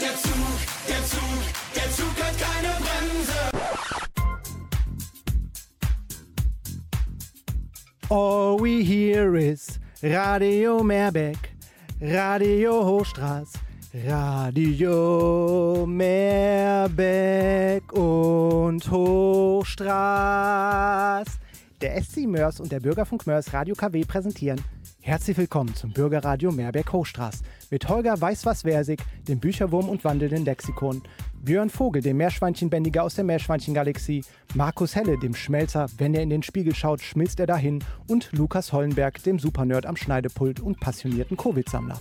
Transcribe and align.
Der 0.00 0.16
Zug, 0.16 0.32
der 0.88 1.04
Zug, 1.04 1.20
der 1.76 1.90
Zug 1.92 2.16
hat 2.22 2.32
keine 2.40 2.72
Bremse. 2.80 3.50
All 8.08 8.56
we 8.58 8.82
hear 8.82 9.34
is 9.34 9.78
Radio 10.02 10.82
Meerbeck, 10.82 11.54
Radio 12.00 12.82
Hochstraß, 12.82 13.52
Radio 14.06 15.84
Meerbeck 15.86 17.92
und 17.92 18.90
Hochstraß. 18.90 21.26
Der 21.82 22.02
SC 22.02 22.26
Mörs 22.26 22.58
und 22.58 22.72
der 22.72 22.80
Bürgerfunk 22.80 23.26
Mörs 23.26 23.52
Radio 23.52 23.74
KW 23.74 24.06
präsentieren 24.06 24.62
Herzlich 25.02 25.38
willkommen 25.38 25.74
zum 25.74 25.92
Bürgerradio 25.92 26.52
Meerberg-Hochstraß 26.52 27.40
mit 27.70 27.88
Holger 27.88 28.20
Weiß-Was-Versig, 28.20 29.02
dem 29.28 29.40
Bücherwurm 29.40 29.88
und 29.88 30.04
wandelnden 30.04 30.44
Lexikon, 30.44 31.02
Björn 31.42 31.70
Vogel, 31.70 32.02
dem 32.02 32.18
Meerschweinchenbändiger 32.18 33.02
aus 33.02 33.14
der 33.14 33.24
Meerschweinchengalaxie, 33.24 34.24
Markus 34.54 34.94
Helle, 34.94 35.18
dem 35.18 35.34
Schmelzer, 35.34 35.86
wenn 35.96 36.14
er 36.14 36.22
in 36.22 36.30
den 36.30 36.42
Spiegel 36.42 36.74
schaut, 36.74 37.00
schmilzt 37.00 37.40
er 37.40 37.46
dahin 37.46 37.82
und 38.08 38.30
Lukas 38.32 38.72
Hollenberg, 38.72 39.22
dem 39.22 39.38
Supernerd 39.38 39.86
am 39.86 39.96
Schneidepult 39.96 40.60
und 40.60 40.80
passionierten 40.80 41.36
Covid-Sammler. 41.36 41.98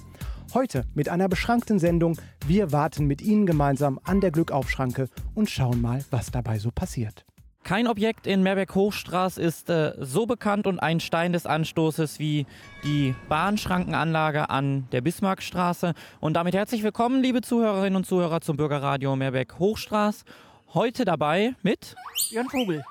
Heute 0.54 0.86
mit 0.96 1.10
einer 1.10 1.30
beschrankten 1.30 1.78
Sendung. 1.78 2.18
Wir 2.48 2.72
warten 2.72 3.06
mit 3.06 3.22
Ihnen 3.22 3.46
gemeinsam 3.46 4.00
an 4.04 4.20
der 4.20 4.32
Glückaufschranke 4.32 5.08
und 5.36 5.50
schauen 5.50 5.80
mal, 5.80 6.04
was 6.10 6.32
dabei 6.32 6.58
so 6.58 6.72
passiert. 6.72 7.24
Kein 7.70 7.86
Objekt 7.86 8.26
in 8.26 8.42
Meerberg-Hochstraß 8.42 9.38
ist 9.38 9.70
äh, 9.70 9.94
so 10.00 10.26
bekannt 10.26 10.66
und 10.66 10.80
ein 10.80 11.00
Stein 11.00 11.34
des 11.34 11.46
Anstoßes 11.46 12.18
wie 12.18 12.48
die 12.84 13.14
Bahnschrankenanlage 13.28 14.50
an 14.50 14.90
der 14.92 15.02
Bismarckstraße. 15.02 15.94
Und 16.20 16.34
damit 16.34 16.56
herzlich 16.56 16.82
willkommen, 16.82 17.22
liebe 17.22 17.42
Zuhörerinnen 17.42 17.96
und 17.96 18.08
Zuhörer, 18.08 18.42
zum 18.42 18.58
Bürgerradio 18.58 19.16
Meerberg-Hochstraß. 19.16 20.26
Heute 20.74 21.06
dabei 21.06 21.54
mit 21.62 21.96
Jan 22.32 22.50
Vogel, 22.50 22.84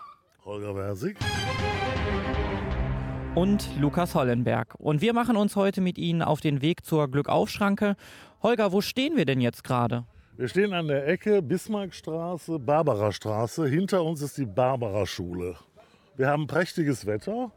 Holger 0.45 0.73
Versig 0.73 1.17
und 3.35 3.69
Lukas 3.81 4.15
Hollenberg. 4.15 4.77
Und 4.79 5.01
wir 5.01 5.13
machen 5.13 5.37
uns 5.37 5.57
heute 5.57 5.81
mit 5.81 5.99
Ihnen 5.99 6.23
auf 6.23 6.41
den 6.41 6.63
Weg 6.63 6.87
zur 6.87 7.11
Glückaufschranke. 7.11 7.97
Holger, 8.45 8.71
wo 8.71 8.81
stehen 8.81 9.17
wir 9.17 9.25
denn 9.25 9.41
jetzt 9.41 9.65
gerade? 9.65 10.05
Wir 10.39 10.47
stehen 10.47 10.73
an 10.73 10.87
der 10.87 11.09
Ecke 11.09 11.43
Bismarckstraße, 11.43 12.61
Barbarastraße. 12.61 13.67
Hinter 13.67 14.05
uns 14.05 14.23
ist 14.23 14.39
die 14.39 14.47
Barbara-Schule. 14.47 15.57
Wir 16.15 16.29
haben 16.29 16.47
prächtiges 16.47 17.07
Wetter 17.07 17.51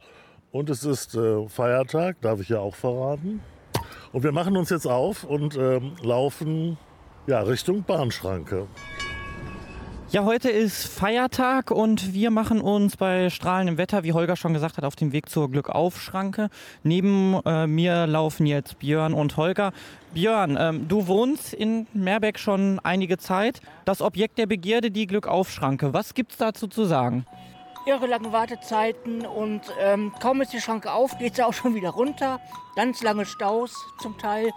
und 0.52 0.68
es 0.68 0.84
ist 0.84 1.14
äh, 1.14 1.48
Feiertag, 1.48 2.20
darf 2.22 2.40
ich 2.42 2.50
ja 2.50 2.58
auch 2.58 2.74
verraten. 2.74 3.40
Und 4.12 4.24
wir 4.24 4.32
machen 4.32 4.58
uns 4.58 4.72
jetzt 4.72 4.88
auf 4.88 5.24
und 5.24 5.56
ähm, 5.58 5.94
laufen 6.02 6.80
ja, 7.28 7.42
Richtung 7.42 7.84
Bahnschranke. 7.84 8.66
Ja, 10.12 10.26
heute 10.26 10.50
ist 10.50 10.88
Feiertag 10.88 11.72
und 11.72 12.14
wir 12.14 12.31
machen 12.31 12.59
uns 12.59 12.98
bei 12.98 13.30
strahlendem 13.30 13.78
Wetter, 13.78 14.04
wie 14.04 14.12
Holger 14.12 14.36
schon 14.36 14.53
gesagt 14.53 14.76
hat, 14.76 14.84
auf 14.84 14.98
dem 14.98 15.14
Weg 15.14 15.30
zur 15.30 15.50
Glückaufschranke. 15.50 16.50
Neben 16.84 17.40
äh, 17.45 17.66
mir 17.66 18.08
laufen 18.08 18.45
jetzt 18.45 18.80
Björn 18.80 19.14
und 19.14 19.38
Holger. 19.38 19.72
Björn, 20.14 20.58
ähm, 20.59 20.90
du 20.90 21.08
wohnst 21.08 21.53
in 21.53 21.88
Meerbeck 21.94 22.40
schon 22.40 22.81
einige 22.84 23.20
Zeit. 23.20 23.62
Das 23.86 24.02
Objekt 24.02 24.38
der 24.38 24.48
Begierde, 24.48 24.92
die 24.92 25.08
Glückaufschranke. 25.08 25.94
Was 25.94 26.14
gibt's 26.14 26.36
dazu 26.36 26.68
zu 26.68 26.84
sagen? 26.84 27.25
irre 27.86 28.06
lange 28.06 28.31
Wartezeiten 28.31 29.25
und 29.25 29.62
ähm, 29.80 30.14
kaum 30.22 30.42
ist 30.42 30.53
die 30.53 30.62
Schranke 30.62 30.92
auf, 30.92 31.18
geht 31.18 31.36
sie 31.36 31.44
auch 31.44 31.53
schon 31.53 31.73
wieder 31.73 31.90
runter. 31.90 32.40
Ganz 32.75 33.02
lange 33.02 33.25
Staus 33.25 33.73
zum 34.00 34.18
Teil. 34.20 34.52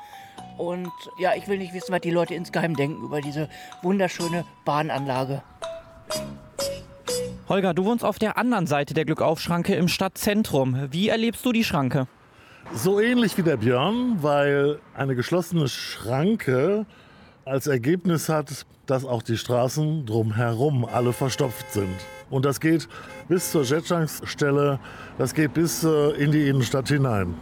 Und 0.56 0.92
ja, 1.18 1.34
ich 1.36 1.48
will 1.48 1.58
nicht 1.58 1.74
wissen, 1.74 1.92
was 1.92 2.00
die 2.00 2.10
Leute 2.10 2.34
insgeheim 2.34 2.76
denken 2.76 3.02
über 3.02 3.20
diese 3.20 3.48
wunderschöne 3.82 4.44
Bahnanlage. 4.64 5.42
Holger, 7.48 7.74
du 7.74 7.84
wohnst 7.84 8.04
auf 8.04 8.18
der 8.18 8.38
anderen 8.38 8.66
Seite 8.66 8.94
der 8.94 9.04
Glückaufschranke 9.04 9.74
im 9.74 9.88
Stadtzentrum. 9.88 10.88
Wie 10.90 11.08
erlebst 11.08 11.44
du 11.44 11.52
die 11.52 11.64
Schranke? 11.64 12.06
So 12.72 13.00
ähnlich 13.00 13.36
wie 13.36 13.42
der 13.42 13.58
Björn, 13.58 14.22
weil 14.22 14.78
eine 14.94 15.14
geschlossene 15.14 15.68
Schranke 15.68 16.86
als 17.44 17.66
Ergebnis 17.66 18.28
hat, 18.28 18.64
dass 18.86 19.04
auch 19.04 19.22
die 19.22 19.36
Straßen 19.36 20.06
drumherum 20.06 20.84
alle 20.84 21.12
verstopft 21.12 21.72
sind. 21.72 21.94
Und 22.30 22.44
das 22.44 22.60
geht 22.60 22.88
bis 23.28 23.50
zur 23.50 23.64
Jetschanksstelle, 23.64 24.78
das 25.18 25.34
geht 25.34 25.54
bis 25.54 25.84
äh, 25.84 26.10
in 26.12 26.32
die 26.32 26.48
Innenstadt 26.48 26.88
hinein. 26.88 27.34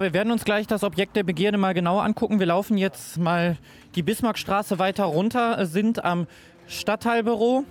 Wir 0.00 0.14
werden 0.14 0.32
uns 0.32 0.46
gleich 0.46 0.66
das 0.66 0.82
Objekt 0.82 1.14
der 1.14 1.24
Begierde 1.24 1.58
mal 1.58 1.74
genauer 1.74 2.04
angucken. 2.04 2.38
Wir 2.38 2.46
laufen 2.46 2.78
jetzt 2.78 3.18
mal 3.18 3.58
die 3.94 4.02
Bismarckstraße 4.02 4.78
weiter 4.78 5.04
runter, 5.04 5.66
sind 5.66 6.02
am 6.02 6.26
Stadtteilbüro. 6.68 7.64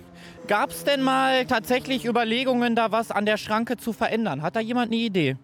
Gab 0.46 0.70
es 0.70 0.84
denn 0.84 1.02
mal 1.02 1.44
tatsächlich 1.46 2.04
Überlegungen, 2.04 2.76
da 2.76 2.92
was 2.92 3.10
an 3.10 3.26
der 3.26 3.36
Schranke 3.36 3.78
zu 3.78 3.92
verändern? 3.92 4.42
Hat 4.42 4.54
da 4.54 4.60
jemand 4.60 4.92
eine 4.92 5.00
Idee? 5.00 5.38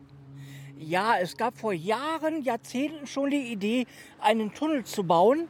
Ja, 0.78 1.14
es 1.20 1.36
gab 1.36 1.58
vor 1.58 1.72
Jahren, 1.72 2.42
Jahrzehnten 2.44 3.08
schon 3.08 3.30
die 3.30 3.50
Idee, 3.50 3.86
einen 4.20 4.54
Tunnel 4.54 4.84
zu 4.84 5.02
bauen 5.02 5.48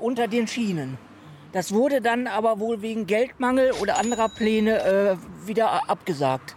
unter 0.00 0.26
den 0.26 0.48
Schienen. 0.48 0.98
Das 1.52 1.72
wurde 1.72 2.00
dann 2.00 2.26
aber 2.26 2.58
wohl 2.58 2.82
wegen 2.82 3.06
Geldmangel 3.06 3.70
oder 3.80 4.00
anderer 4.00 4.30
Pläne 4.30 4.82
äh, 4.82 5.16
wieder 5.46 5.88
abgesagt. 5.88 6.56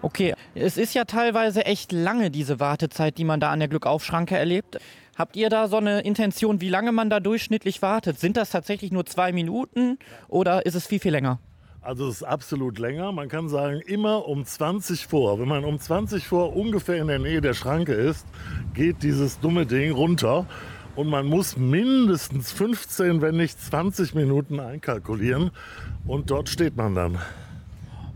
Okay, 0.00 0.34
es 0.54 0.76
ist 0.76 0.94
ja 0.94 1.04
teilweise 1.04 1.66
echt 1.66 1.90
lange 1.90 2.30
diese 2.30 2.60
Wartezeit, 2.60 3.18
die 3.18 3.24
man 3.24 3.40
da 3.40 3.50
an 3.50 3.58
der 3.58 3.68
Glückaufschranke 3.68 4.36
erlebt. 4.36 4.78
Habt 5.16 5.34
ihr 5.34 5.50
da 5.50 5.66
so 5.66 5.78
eine 5.78 6.00
Intention, 6.02 6.60
wie 6.60 6.68
lange 6.68 6.92
man 6.92 7.10
da 7.10 7.18
durchschnittlich 7.18 7.82
wartet? 7.82 8.20
Sind 8.20 8.36
das 8.36 8.50
tatsächlich 8.50 8.92
nur 8.92 9.06
zwei 9.06 9.32
Minuten 9.32 9.98
oder 10.28 10.64
ist 10.64 10.76
es 10.76 10.86
viel, 10.86 11.00
viel 11.00 11.10
länger? 11.10 11.40
Also 11.80 12.06
es 12.06 12.16
ist 12.16 12.22
absolut 12.22 12.78
länger. 12.78 13.10
Man 13.10 13.28
kann 13.28 13.48
sagen, 13.48 13.80
immer 13.80 14.28
um 14.28 14.44
20 14.44 15.08
vor. 15.08 15.40
Wenn 15.40 15.48
man 15.48 15.64
um 15.64 15.80
20 15.80 16.28
vor 16.28 16.54
ungefähr 16.54 16.98
in 16.98 17.08
der 17.08 17.18
Nähe 17.18 17.40
der 17.40 17.54
Schranke 17.54 17.94
ist, 17.94 18.26
geht 18.74 19.02
dieses 19.02 19.40
dumme 19.40 19.66
Ding 19.66 19.90
runter. 19.90 20.46
Und 20.94 21.08
man 21.08 21.26
muss 21.26 21.56
mindestens 21.56 22.52
15, 22.52 23.20
wenn 23.20 23.36
nicht 23.36 23.60
20 23.60 24.14
Minuten 24.14 24.60
einkalkulieren. 24.60 25.50
Und 26.06 26.30
dort 26.30 26.48
steht 26.48 26.76
man 26.76 26.94
dann. 26.94 27.18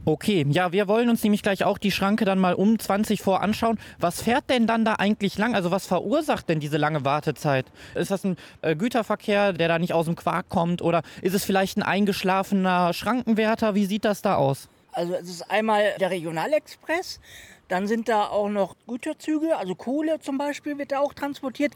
Okay, 0.04 0.44
ja, 0.50 0.72
wir 0.72 0.88
wollen 0.88 1.08
uns 1.08 1.22
nämlich 1.22 1.44
gleich 1.44 1.62
auch 1.62 1.78
die 1.78 1.92
Schranke 1.92 2.24
dann 2.24 2.40
mal 2.40 2.54
um 2.54 2.76
20 2.76 3.22
vor 3.22 3.40
anschauen. 3.40 3.78
Was 4.00 4.20
fährt 4.20 4.50
denn 4.50 4.66
dann 4.66 4.84
da 4.84 4.94
eigentlich 4.94 5.38
lang? 5.38 5.54
Also 5.54 5.70
was 5.70 5.86
verursacht 5.86 6.48
denn 6.48 6.58
diese 6.58 6.76
lange 6.76 7.04
Wartezeit? 7.04 7.66
Ist 7.94 8.10
das 8.10 8.24
ein 8.24 8.36
äh, 8.62 8.74
Güterverkehr, 8.74 9.52
der 9.52 9.68
da 9.68 9.78
nicht 9.78 9.92
aus 9.92 10.06
dem 10.06 10.16
Quark 10.16 10.48
kommt? 10.48 10.82
Oder 10.82 11.02
ist 11.20 11.34
es 11.34 11.44
vielleicht 11.44 11.78
ein 11.78 11.84
eingeschlafener 11.84 12.92
Schrankenwärter? 12.92 13.76
Wie 13.76 13.86
sieht 13.86 14.04
das 14.04 14.22
da 14.22 14.34
aus? 14.34 14.68
Also 14.92 15.14
es 15.14 15.28
ist 15.28 15.50
einmal 15.50 15.94
der 15.98 16.10
Regionalexpress, 16.10 17.20
dann 17.69 17.86
sind 17.86 18.10
da 18.10 18.26
auch 18.26 18.50
noch 18.50 18.76
Güterzüge, 18.86 19.56
also 19.56 19.75
Kohle 19.75 20.20
zum 20.20 20.36
Beispiel 20.36 20.76
wird 20.76 20.92
da 20.92 20.98
auch 20.98 21.14
transportiert. 21.14 21.72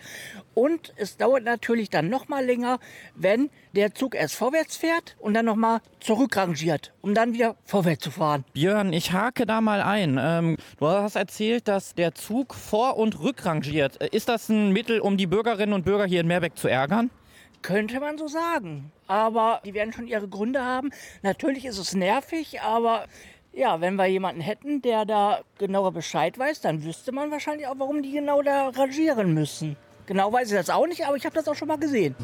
Und 0.53 0.93
es 0.97 1.17
dauert 1.17 1.45
natürlich 1.45 1.89
dann 1.89 2.11
noch 2.11 2.29
mal 2.29 2.45
länger, 2.45 2.79
wenn 3.15 3.49
der 3.73 3.95
Zug 3.95 4.15
erst 4.15 4.35
vorwärts 4.35 4.77
fährt 4.77 5.17
und 5.19 5.33
dann 5.33 5.47
noch 5.47 5.57
mal 5.57 5.81
zurückrangiert, 6.01 6.93
um 7.01 7.15
dann 7.15 7.33
wieder 7.33 7.57
vorwärts 7.65 8.05
zu 8.05 8.11
fahren. 8.11 8.45
Björn, 8.53 8.93
ich 8.93 9.13
hake 9.13 9.47
da 9.47 9.63
mal 9.63 9.81
ein. 9.81 10.19
Ähm, 10.21 10.57
du 10.79 10.87
hast 10.87 11.17
erzählt, 11.17 11.67
dass 11.67 11.95
der 11.95 12.15
Zug 12.15 12.55
vor- 12.55 12.99
und 12.99 13.21
rückrangiert. 13.21 13.97
Ist 13.97 14.29
das 14.29 14.51
ein 14.51 14.73
Mittel, 14.73 15.01
um 15.01 15.17
die 15.17 15.27
Bürgerinnen 15.27 15.73
und 15.73 15.87
Bürger 15.87 16.05
hier 16.05 16.21
in 16.21 16.27
Meerbeck 16.27 16.59
zu 16.59 16.69
ärgern? 16.69 17.11
Könnte 17.63 18.01
man 18.01 18.19
so 18.19 18.29
sagen. 18.29 18.93
Aber 19.07 19.61
die 19.65 19.75
werden 19.75 19.93
schon 19.93 20.07
ihre 20.07 20.29
Gründe 20.29 20.65
haben. 20.65 20.91
Natürlich 21.23 21.65
ist 21.65 21.79
es 21.79 21.95
nervig, 21.95 22.61
aber 22.61 23.07
ja, 23.53 23.81
wenn 23.81 23.97
wir 23.97 24.07
jemanden 24.07 24.43
hätten, 24.43 24.83
der 24.83 25.05
da 25.07 25.41
genauer 25.59 25.93
Bescheid 25.93 26.39
weiß, 26.39 26.61
dann 26.61 26.85
wüsste 26.85 27.11
man 27.11 27.31
wahrscheinlich 27.31 27.67
auch, 27.67 27.79
warum 27.79 28.03
die 28.03 28.13
genau 28.13 28.43
da 28.43 28.69
rangieren 28.69 29.33
müssen. 29.33 29.77
Genau 30.07 30.33
weiß 30.33 30.51
ich 30.51 30.57
das 30.57 30.71
auch 30.71 30.87
nicht, 30.87 31.07
aber 31.07 31.17
ich 31.17 31.25
habe 31.25 31.35
das 31.35 31.49
auch 31.49 31.55
schon 31.55 31.69
mal 31.69 31.79
gesehen. 31.79 32.15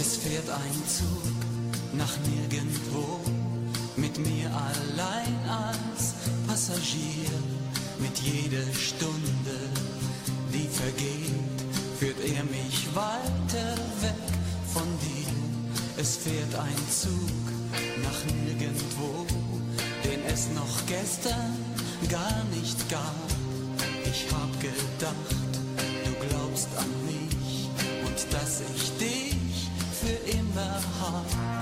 Es 0.00 0.16
fährt 0.16 0.48
ein 0.48 0.88
Zug 0.88 1.38
nach 1.92 2.16
nirgendwo 2.26 2.67
Passagier. 6.68 7.30
Mit 7.98 8.18
jeder 8.18 8.74
Stunde, 8.74 9.56
die 10.52 10.68
vergeht, 10.68 11.58
führt 11.98 12.20
er 12.20 12.44
mich 12.44 12.86
weiter 12.94 13.74
weg 14.02 14.28
von 14.74 14.86
dir. 15.00 15.32
Es 15.96 16.16
fährt 16.16 16.54
ein 16.54 16.90
Zug 16.90 17.46
nach 18.02 18.34
nirgendwo, 18.34 19.26
den 20.04 20.20
es 20.26 20.48
noch 20.54 20.86
gestern 20.86 21.56
gar 22.10 22.44
nicht 22.54 22.88
gab. 22.90 23.14
Ich 24.04 24.26
hab 24.30 24.60
gedacht, 24.60 25.54
du 26.04 26.28
glaubst 26.28 26.68
an 26.76 26.90
mich 27.06 27.68
und 28.06 28.34
dass 28.34 28.60
ich 28.76 28.92
dich 28.98 29.70
für 30.02 30.38
immer 30.38 30.80
hab. 31.00 31.57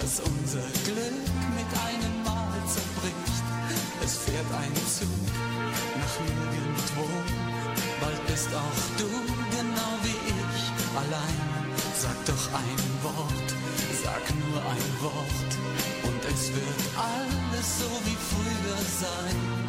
Dass 0.00 0.20
unser 0.20 0.66
Glück 0.84 1.26
mit 1.58 1.70
einem 1.86 2.22
Mal 2.22 2.58
zerbricht. 2.66 3.46
Es 4.04 4.16
fährt 4.18 4.50
ein 4.62 4.74
Zug 4.86 5.26
nach 5.98 6.16
nirgendwo, 6.22 7.06
bald 8.00 8.26
bist 8.26 8.48
auch 8.54 8.80
du 8.96 9.10
genau 9.50 9.92
wie 10.04 10.18
ich 10.34 10.62
allein. 11.02 11.38
Sag 11.94 12.18
doch 12.26 12.44
ein 12.54 12.82
Wort, 13.02 13.48
sag 14.04 14.24
nur 14.42 14.60
ein 14.74 14.90
Wort 15.02 15.50
und 16.04 16.20
es 16.32 16.52
wird 16.54 16.80
alles 16.96 17.68
so 17.80 17.90
wie 18.06 18.18
früher 18.30 18.80
sein. 19.02 19.67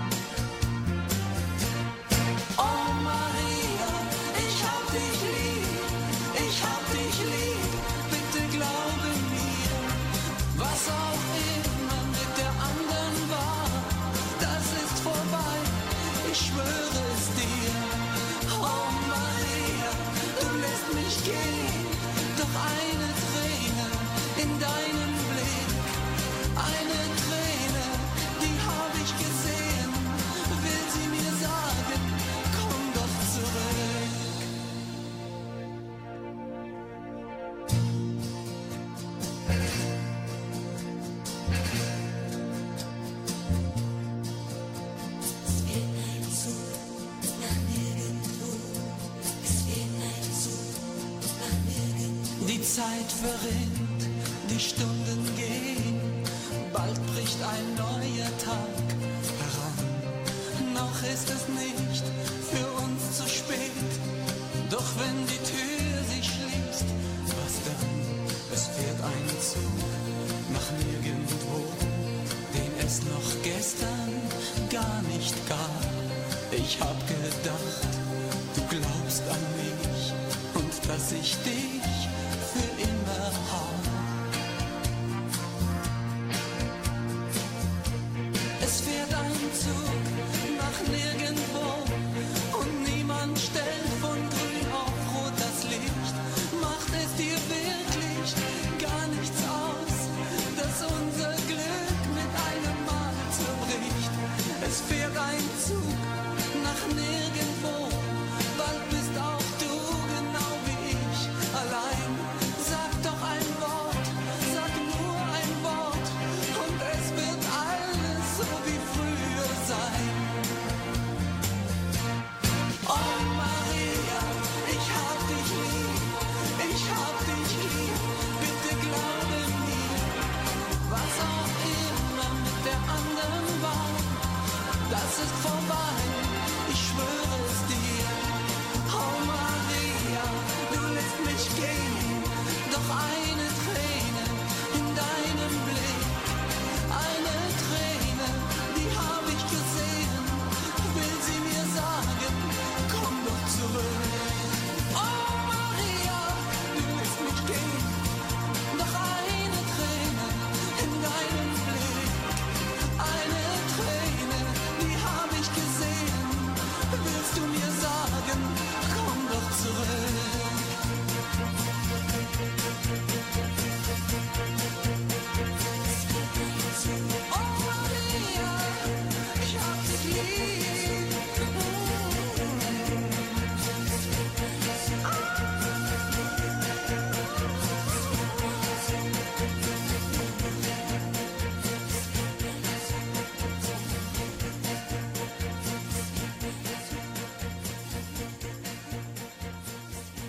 Dass 80.90 81.12
ich 81.12 81.38
dich 81.44 81.99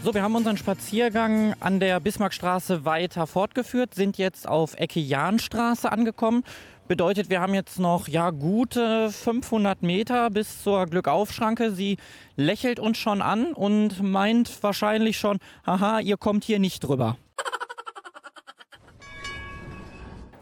So, 0.02 0.14
wir 0.14 0.22
haben 0.22 0.34
unseren 0.34 0.56
Spaziergang 0.56 1.54
an 1.60 1.78
der 1.78 2.00
Bismarckstraße 2.00 2.86
weiter 2.86 3.26
fortgeführt, 3.26 3.94
sind 3.94 4.16
jetzt 4.16 4.48
auf 4.48 4.72
Ecke 4.78 4.98
Jahnstraße 4.98 5.92
angekommen. 5.92 6.42
Bedeutet, 6.88 7.28
wir 7.28 7.42
haben 7.42 7.52
jetzt 7.52 7.78
noch 7.78 8.08
ja 8.08 8.30
gute 8.30 9.10
500 9.10 9.82
Meter 9.82 10.30
bis 10.30 10.62
zur 10.62 10.86
Glückaufschranke. 10.86 11.72
Sie 11.72 11.98
lächelt 12.34 12.80
uns 12.80 12.96
schon 12.96 13.20
an 13.20 13.52
und 13.52 14.02
meint 14.02 14.62
wahrscheinlich 14.62 15.18
schon, 15.18 15.38
haha, 15.66 16.00
ihr 16.00 16.16
kommt 16.16 16.44
hier 16.44 16.60
nicht 16.60 16.80
drüber. 16.80 17.18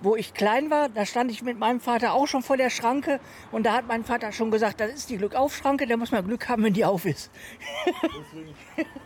Wo 0.01 0.15
ich 0.15 0.33
klein 0.33 0.71
war, 0.71 0.89
da 0.89 1.05
stand 1.05 1.31
ich 1.31 1.43
mit 1.43 1.59
meinem 1.59 1.81
Vater 1.81 2.13
auch 2.13 2.27
schon 2.29 2.43
vor 2.43 2.57
der 2.57 2.71
Schranke 2.71 3.19
und 3.51 3.67
da 3.67 3.73
hat 3.73 3.89
mein 3.89 4.05
Vater 4.05 4.31
schon 4.31 4.53
gesagt, 4.53 4.81
das 4.81 4.93
ist 4.93 5.11
die 5.11 5.17
Glückaufschranke, 5.17 5.89
da 5.89 5.97
muss 5.97 6.13
man 6.13 6.25
Glück 6.25 6.49
haben, 6.49 6.63
wenn 6.63 6.73
die 6.73 6.85
auf 6.85 7.05
ist. 7.05 7.31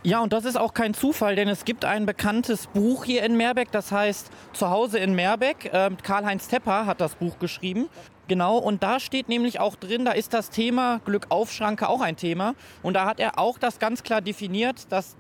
Ja, 0.04 0.20
und 0.20 0.32
das 0.32 0.44
ist 0.44 0.56
auch 0.56 0.74
kein 0.74 0.94
Zufall, 0.94 1.36
denn 1.36 1.48
es 1.48 1.64
gibt 1.64 1.84
ein 1.84 2.06
bekanntes 2.06 2.66
Buch 2.66 3.04
hier 3.04 3.22
in 3.22 3.36
Meerbeck, 3.36 3.70
das 3.70 3.92
heißt 3.92 4.30
Zuhause 4.52 4.98
in 4.98 5.14
Meerbeck. 5.14 5.70
Ähm, 5.72 5.96
Karl-Heinz 6.02 6.48
Tepper 6.48 6.86
hat 6.86 7.00
das 7.00 7.14
Buch 7.14 7.38
geschrieben. 7.38 7.88
Genau, 8.26 8.58
und 8.58 8.82
da 8.82 8.98
steht 8.98 9.28
nämlich 9.28 9.60
auch 9.60 9.76
drin, 9.76 10.04
da 10.04 10.10
ist 10.10 10.34
das 10.34 10.50
Thema 10.50 11.00
Glückaufschranke 11.04 11.88
auch 11.88 12.00
ein 12.00 12.16
Thema. 12.16 12.54
Und 12.82 12.94
da 12.94 13.06
hat 13.06 13.20
er 13.20 13.38
auch 13.38 13.58
das 13.58 13.78
ganz 13.78 14.02
klar 14.02 14.20
definiert. 14.20 14.86
Das 14.90 15.16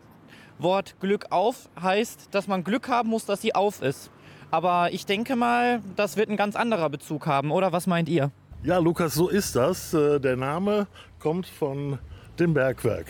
Wort 0.58 0.96
Glück 1.00 1.26
auf 1.30 1.68
heißt, 1.80 2.28
dass 2.32 2.48
man 2.48 2.64
Glück 2.64 2.88
haben 2.88 3.10
muss, 3.10 3.24
dass 3.24 3.40
sie 3.40 3.54
auf 3.54 3.82
ist. 3.82 4.10
Aber 4.52 4.92
ich 4.92 5.06
denke 5.06 5.34
mal, 5.34 5.80
das 5.96 6.18
wird 6.18 6.28
ein 6.28 6.36
ganz 6.36 6.56
anderer 6.56 6.90
Bezug 6.90 7.26
haben, 7.26 7.50
oder 7.50 7.72
was 7.72 7.86
meint 7.86 8.06
ihr? 8.10 8.30
Ja, 8.62 8.76
Lukas, 8.76 9.14
so 9.14 9.28
ist 9.28 9.56
das. 9.56 9.94
Äh, 9.94 10.20
Der 10.20 10.36
Name 10.36 10.86
kommt 11.18 11.46
von 11.46 11.98
dem 12.38 12.52
Bergwerk. 12.52 13.06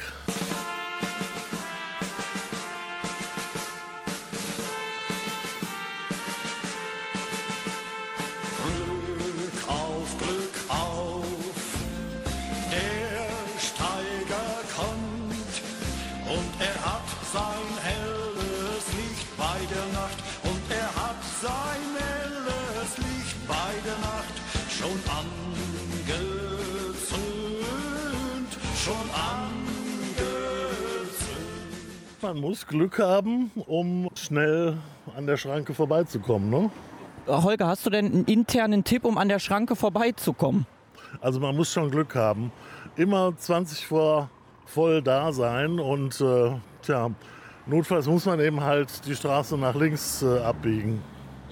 Angezündet, 25.09 26.13
schon 28.77 28.95
angezündet. 28.95 29.43
Man 32.23 32.39
muss 32.39 32.67
Glück 32.67 32.99
haben, 32.99 33.51
um 33.67 34.09
schnell 34.15 34.79
an 35.17 35.27
der 35.27 35.37
Schranke 35.37 35.75
vorbeizukommen. 35.75 36.51
Ne? 36.51 36.71
Holger, 37.27 37.67
hast 37.67 37.87
du 37.87 37.91
denn 37.91 38.07
einen 38.07 38.25
internen 38.25 38.85
Tipp, 38.85 39.05
um 39.05 39.19
an 39.19 39.29
der 39.29 39.39
Schranke 39.39 39.77
vorbeizukommen? 39.77 40.67
Also 41.21 41.41
man 41.41 41.55
muss 41.57 41.73
schon 41.73 41.91
Glück 41.91 42.15
haben. 42.15 42.53
Immer 42.97 43.37
20 43.37 43.87
vor 43.87 44.31
voll 44.67 45.03
da 45.03 45.33
sein 45.33 45.79
und 45.79 46.21
äh, 46.21 46.53
tja, 46.83 47.11
notfalls 47.67 48.07
muss 48.07 48.25
man 48.27 48.41
eben 48.41 48.61
halt 48.61 49.07
die 49.07 49.15
Straße 49.15 49.57
nach 49.59 49.75
links 49.75 50.23
äh, 50.23 50.39
abbiegen. 50.39 51.03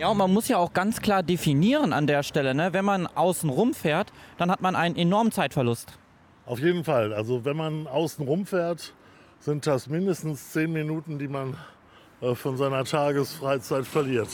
Ja, 0.00 0.09
und 0.09 0.16
man 0.16 0.33
muss 0.33 0.49
ja 0.49 0.57
auch 0.57 0.73
ganz 0.73 1.02
klar 1.02 1.23
definieren 1.23 1.92
an 1.92 2.07
der 2.07 2.23
Stelle, 2.23 2.54
ne? 2.54 2.73
wenn 2.73 2.87
man 2.87 3.07
außen 3.07 3.50
rumfährt, 3.50 4.14
dann 4.38 4.50
hat 4.50 4.62
man 4.62 4.75
einen 4.75 4.97
enormen 4.97 5.30
Zeitverlust. 5.30 5.99
Auf 6.47 6.59
jeden 6.59 6.85
Fall. 6.85 7.12
Also 7.12 7.45
wenn 7.45 7.59
man 7.59 7.87
außen 7.87 8.26
rumfährt, 8.26 8.95
sind 9.40 9.66
das 9.66 9.88
mindestens 9.88 10.52
10 10.52 10.73
Minuten, 10.73 11.19
die 11.19 11.28
man 11.28 11.54
äh, 12.23 12.35
von 12.35 12.57
seiner 12.57 12.83
Tagesfreizeit 12.87 13.85
verliert. 13.85 14.28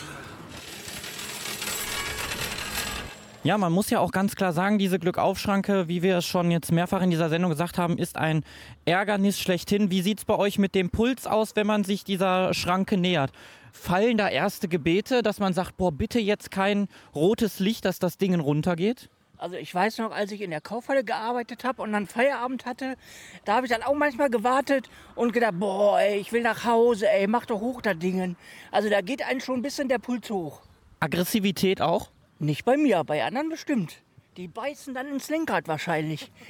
Ja, 3.43 3.59
man 3.59 3.73
muss 3.73 3.91
ja 3.91 3.99
auch 3.99 4.13
ganz 4.13 4.37
klar 4.37 4.53
sagen, 4.53 4.79
diese 4.79 5.01
Glückaufschranke, 5.01 5.89
wie 5.89 6.03
wir 6.03 6.19
es 6.19 6.27
schon 6.27 6.53
jetzt 6.53 6.71
mehrfach 6.71 7.03
in 7.03 7.11
dieser 7.11 7.29
Sendung 7.29 7.51
gesagt 7.51 7.77
haben, 7.77 7.99
ist 7.99 8.17
ein 8.17 8.45
Ärgernis 8.85 9.41
schlechthin. 9.41 9.91
Wie 9.91 10.03
sieht 10.03 10.19
es 10.19 10.25
bei 10.25 10.37
euch 10.37 10.59
mit 10.59 10.77
dem 10.77 10.91
Puls 10.91 11.27
aus, 11.27 11.57
wenn 11.57 11.67
man 11.67 11.83
sich 11.83 12.05
dieser 12.05 12.55
Schranke 12.55 12.97
nähert? 12.97 13.33
Fallen 13.77 14.17
da 14.17 14.29
erste 14.29 14.69
Gebete, 14.69 15.23
dass 15.23 15.39
man 15.39 15.53
sagt, 15.53 15.77
boah, 15.77 15.93
bitte 15.93 16.19
jetzt 16.19 16.51
kein 16.51 16.89
rotes 17.15 17.61
Licht, 17.61 17.85
dass 17.85 17.99
das 17.99 18.19
Ding 18.19 18.39
runtergeht? 18.41 19.09
Also 19.39 19.57
ich 19.57 19.73
weiß 19.73 19.99
noch, 19.99 20.13
als 20.13 20.33
ich 20.33 20.41
in 20.41 20.51
der 20.51 20.61
Kaufhalle 20.61 21.05
gearbeitet 21.05 21.63
habe 21.65 21.83
und 21.83 21.93
dann 21.93 22.07
Feierabend 22.07 22.65
hatte, 22.65 22.97
da 23.45 23.57
habe 23.57 23.67
ich 23.67 23.73
dann 23.73 23.83
auch 23.83 23.95
manchmal 23.95 24.31
gewartet 24.31 24.89
und 25.15 25.33
gedacht, 25.33 25.59
boah, 25.59 26.01
ey, 26.01 26.19
ich 26.19 26.33
will 26.33 26.43
nach 26.43 26.65
Hause, 26.65 27.09
ey, 27.09 27.27
mach 27.27 27.45
doch 27.47 27.61
hoch 27.61 27.83
das 27.83 27.99
Ding. 27.99 28.35
Also 28.73 28.89
da 28.89 29.03
geht 29.03 29.23
einem 29.23 29.41
schon 29.41 29.59
ein 29.59 29.63
bisschen 29.63 29.89
der 29.89 29.99
Puls 29.99 30.31
hoch. 30.31 30.63
Aggressivität 31.01 31.83
auch? 31.83 32.11
Nicht 32.39 32.65
bei 32.65 32.77
mir, 32.77 33.05
bei 33.05 33.23
anderen 33.23 33.51
bestimmt. 33.51 34.03
Die 34.37 34.49
beißen 34.49 34.95
dann 34.95 35.07
ins 35.07 35.29
Lenkrad 35.29 35.69
wahrscheinlich. 35.69 36.33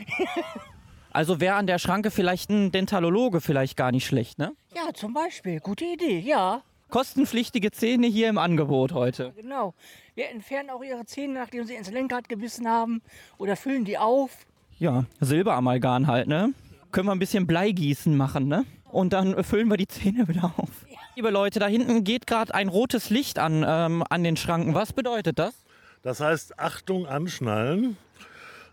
Also 1.17 1.41
wäre 1.41 1.55
an 1.55 1.67
der 1.67 1.79
Schranke 1.79 2.11
vielleicht 2.11 2.51
ein 2.51 2.73
Dentalologe 2.73 3.41
vielleicht 3.41 3.79
gar 3.79 3.91
nicht 3.91 4.05
schlecht, 4.05 4.39
ne? 4.39 4.53
Ja, 4.75 4.93
zum 4.93 5.15
Beispiel. 5.15 5.61
Gute 5.61 5.87
Idee, 5.87 6.19
ja. 6.19 6.61
Kostenpflichtige 6.89 7.73
Zähne 7.73 8.07
hier 8.07 8.29
im 8.29 8.39
Angebot 8.39 8.93
heute. 8.93 9.33
Genau. 9.37 9.75
Wir 10.15 10.31
entfernen 10.31 10.71
auch 10.71 10.83
ihre 10.83 11.05
Zähne, 11.05 11.35
nachdem 11.35 11.65
sie 11.65 11.75
ins 11.75 11.91
Lenkrad 11.91 12.29
gebissen 12.29 12.69
haben. 12.69 13.03
Oder 13.39 13.57
füllen 13.57 13.85
die 13.85 13.99
auf. 13.99 14.47
Ja, 14.79 15.05
Silberamalgam 15.21 16.07
halt, 16.07 16.29
ne? 16.29 16.53
Können 16.93 17.09
wir 17.09 17.13
ein 17.13 17.19
bisschen 17.19 17.47
Bleigießen 17.47 18.17
machen, 18.17 18.47
ne? 18.49 18.65
Und 18.91 19.13
dann 19.13 19.43
füllen 19.43 19.69
wir 19.69 19.77
die 19.77 19.89
Zähne 19.89 20.29
wieder 20.29 20.55
auf. 20.57 20.87
Liebe 21.17 21.31
Leute, 21.31 21.59
da 21.59 21.67
hinten 21.67 22.05
geht 22.05 22.27
gerade 22.27 22.55
ein 22.55 22.69
rotes 22.69 23.11
Licht 23.11 23.39
an, 23.39 23.65
ähm, 23.67 24.05
an 24.09 24.23
den 24.23 24.37
Schranken. 24.37 24.75
Was 24.75 24.93
bedeutet 24.93 25.39
das? 25.39 25.55
Das 26.03 26.21
heißt, 26.21 26.59
Achtung, 26.59 27.07
anschnallen, 27.07 27.97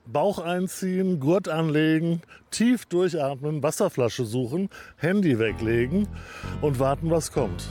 Bauch 0.05 0.39
einziehen, 0.39 1.19
Gurt 1.19 1.47
anlegen, 1.49 2.21
tief 2.51 2.85
durchatmen, 2.85 3.63
Wasserflasche 3.63 4.25
suchen, 4.25 4.69
Handy 4.97 5.39
weglegen 5.39 6.07
und 6.61 6.79
warten, 6.79 7.09
was 7.09 7.31
kommt. 7.31 7.63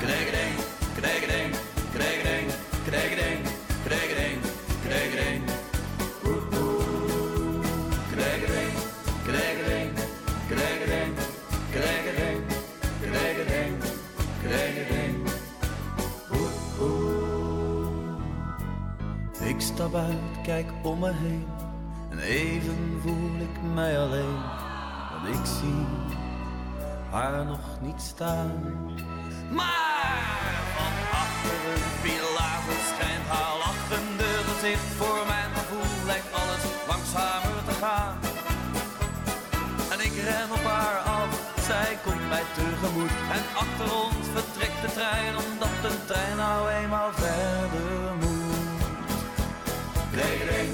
Kregeding, 0.00 0.56
krijg 0.96 1.20
kregeding, 1.92 2.50
kregeding, 2.84 3.42
krijg 3.84 4.30
kregeding. 4.84 5.44
Kregeding, 10.50 11.12
kregeding, 11.72 12.40
kregeding, 13.00 13.78
kregeding, 14.42 15.14
Oeh 16.32 16.80
oeh. 16.80 18.20
Ik 19.48 19.60
stap 19.60 19.94
uit, 19.94 20.16
kijk 20.42 20.66
om 20.82 20.98
me 20.98 21.12
heen 21.12 21.46
en 22.10 22.18
even 22.18 23.00
voel 23.02 23.40
ik 23.40 23.72
mij 23.74 24.00
alleen. 24.00 24.38
Want 25.12 25.36
ik 25.36 25.46
zie 25.46 25.86
haar 27.10 27.44
nog 27.44 27.80
niet 27.80 28.00
staan 28.00 28.50
Voor 34.98 35.22
mijn 35.26 35.50
gevoel 35.58 35.90
lijkt 36.06 36.32
alles 36.40 36.64
langzamer 36.90 37.58
te 37.68 37.74
gaan. 37.82 38.18
En 39.92 40.00
ik 40.00 40.14
ren 40.28 40.50
op 40.58 40.64
haar 40.64 40.98
af, 40.98 41.30
zij 41.68 41.98
komt 42.04 42.28
mij 42.28 42.44
tegemoet. 42.54 43.14
En 43.36 43.44
achter 43.62 43.88
ons 44.04 44.26
vertrekt 44.36 44.80
de 44.84 44.92
trein, 44.98 45.34
omdat 45.44 45.74
de 45.82 45.92
trein 46.06 46.36
nou 46.36 46.70
eenmaal 46.70 47.10
verder 47.12 48.14
moet. 48.22 48.40
Kregedeng, 50.12 50.70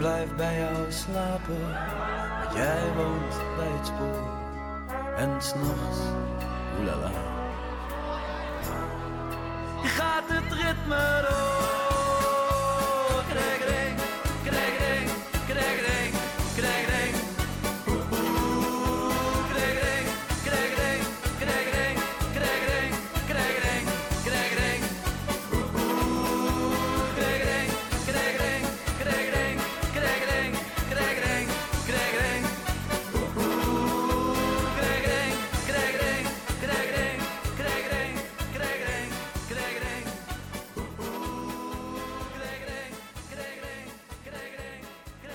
blijf 0.00 0.34
bij 0.36 0.58
jou 0.58 0.92
slapen, 0.92 1.60
want 2.40 2.54
jij 2.54 2.92
woont 2.96 3.56
bij 3.56 3.70
het 3.76 3.86
spoor. 3.86 4.28
En 5.16 5.42
s'nachts, 5.42 5.98
oelala, 6.78 7.10
gaat 9.82 10.24
het 10.26 10.52
ritme 10.52 11.26
door. 11.28 11.49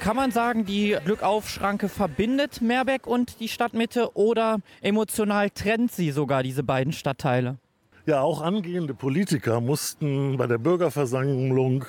Kann 0.06 0.18
man 0.18 0.30
sagen, 0.30 0.66
die 0.66 0.96
Glückaufschranke 1.04 1.90
verbindet 1.90 2.62
Meerbeck 2.62 3.08
und 3.08 3.40
die 3.40 3.48
Stadtmitte 3.48 4.16
oder 4.16 4.60
emotional 4.82 5.50
trennt 5.50 5.92
sie 5.92 6.12
sogar 6.12 6.44
diese 6.44 6.62
beiden 6.62 6.94
Stadtteile? 6.94 7.58
Ja, 8.06 8.22
auch 8.22 8.40
angehende 8.40 8.94
Politiker 8.94 9.62
mussten 9.62 10.38
bei 10.38 10.46
der 10.46 10.60
Bürgerversammlung 10.60 11.86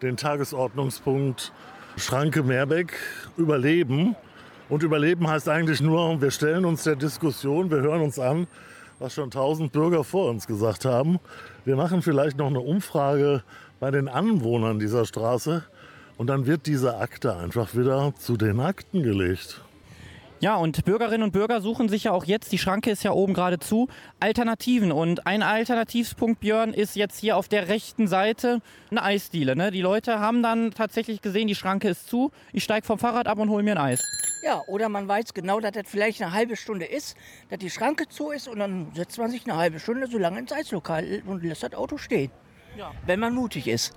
den 0.00 0.16
Tagesordnungspunkt 0.16 1.52
Schranke 1.96 2.44
Meerbeck 2.44 2.92
überleben. 3.36 4.14
Und 4.68 4.84
überleben 4.84 5.26
heißt 5.26 5.48
eigentlich 5.48 5.80
nur, 5.80 6.22
wir 6.22 6.30
stellen 6.30 6.64
uns 6.66 6.84
der 6.84 6.94
Diskussion, 6.94 7.68
wir 7.72 7.80
hören 7.80 8.00
uns 8.00 8.20
an, 8.20 8.46
was 9.00 9.14
schon 9.14 9.32
tausend 9.32 9.72
Bürger 9.72 10.04
vor 10.04 10.30
uns 10.30 10.46
gesagt 10.46 10.84
haben. 10.84 11.18
Wir 11.64 11.74
machen 11.74 12.00
vielleicht 12.02 12.38
noch 12.38 12.46
eine 12.46 12.60
Umfrage 12.60 13.42
bei 13.80 13.90
den 13.90 14.06
Anwohnern 14.06 14.78
dieser 14.78 15.04
Straße 15.04 15.64
und 16.16 16.28
dann 16.28 16.46
wird 16.46 16.66
diese 16.66 16.96
Akte 16.98 17.36
einfach 17.36 17.74
wieder 17.74 18.14
zu 18.18 18.36
den 18.36 18.60
Akten 18.60 19.02
gelegt. 19.02 19.62
Ja, 20.38 20.56
und 20.56 20.84
Bürgerinnen 20.84 21.22
und 21.22 21.32
Bürger 21.32 21.62
suchen 21.62 21.88
sich 21.88 22.04
ja 22.04 22.12
auch 22.12 22.26
jetzt, 22.26 22.52
die 22.52 22.58
Schranke 22.58 22.90
ist 22.90 23.02
ja 23.02 23.12
oben 23.12 23.32
gerade 23.32 23.58
zu, 23.58 23.88
Alternativen. 24.20 24.92
Und 24.92 25.26
ein 25.26 25.42
Alternativspunkt, 25.42 26.40
Björn, 26.40 26.74
ist 26.74 26.94
jetzt 26.94 27.18
hier 27.18 27.38
auf 27.38 27.48
der 27.48 27.68
rechten 27.68 28.06
Seite 28.06 28.60
eine 28.90 29.02
Eisdiele. 29.02 29.56
Ne? 29.56 29.70
Die 29.70 29.80
Leute 29.80 30.20
haben 30.20 30.42
dann 30.42 30.72
tatsächlich 30.72 31.22
gesehen, 31.22 31.48
die 31.48 31.54
Schranke 31.54 31.88
ist 31.88 32.08
zu. 32.08 32.32
Ich 32.52 32.64
steige 32.64 32.86
vom 32.86 32.98
Fahrrad 32.98 33.28
ab 33.28 33.38
und 33.38 33.48
hole 33.48 33.62
mir 33.62 33.72
ein 33.72 33.78
Eis. 33.78 34.04
Ja, 34.42 34.60
oder 34.66 34.90
man 34.90 35.08
weiß 35.08 35.32
genau, 35.32 35.58
dass 35.58 35.72
das 35.72 35.84
vielleicht 35.86 36.20
eine 36.20 36.32
halbe 36.32 36.54
Stunde 36.56 36.84
ist, 36.84 37.16
dass 37.48 37.58
die 37.58 37.70
Schranke 37.70 38.06
zu 38.06 38.30
ist 38.30 38.46
und 38.46 38.58
dann 38.58 38.88
setzt 38.94 39.16
man 39.16 39.30
sich 39.30 39.46
eine 39.46 39.56
halbe 39.56 39.80
Stunde 39.80 40.06
so 40.06 40.18
lange 40.18 40.38
ins 40.38 40.52
Eislokal 40.52 41.22
und 41.26 41.42
lässt 41.42 41.62
das 41.62 41.72
Auto 41.72 41.96
stehen. 41.96 42.30
Ja. 42.76 42.92
Wenn 43.06 43.20
man 43.20 43.34
mutig 43.34 43.68
ist. 43.68 43.94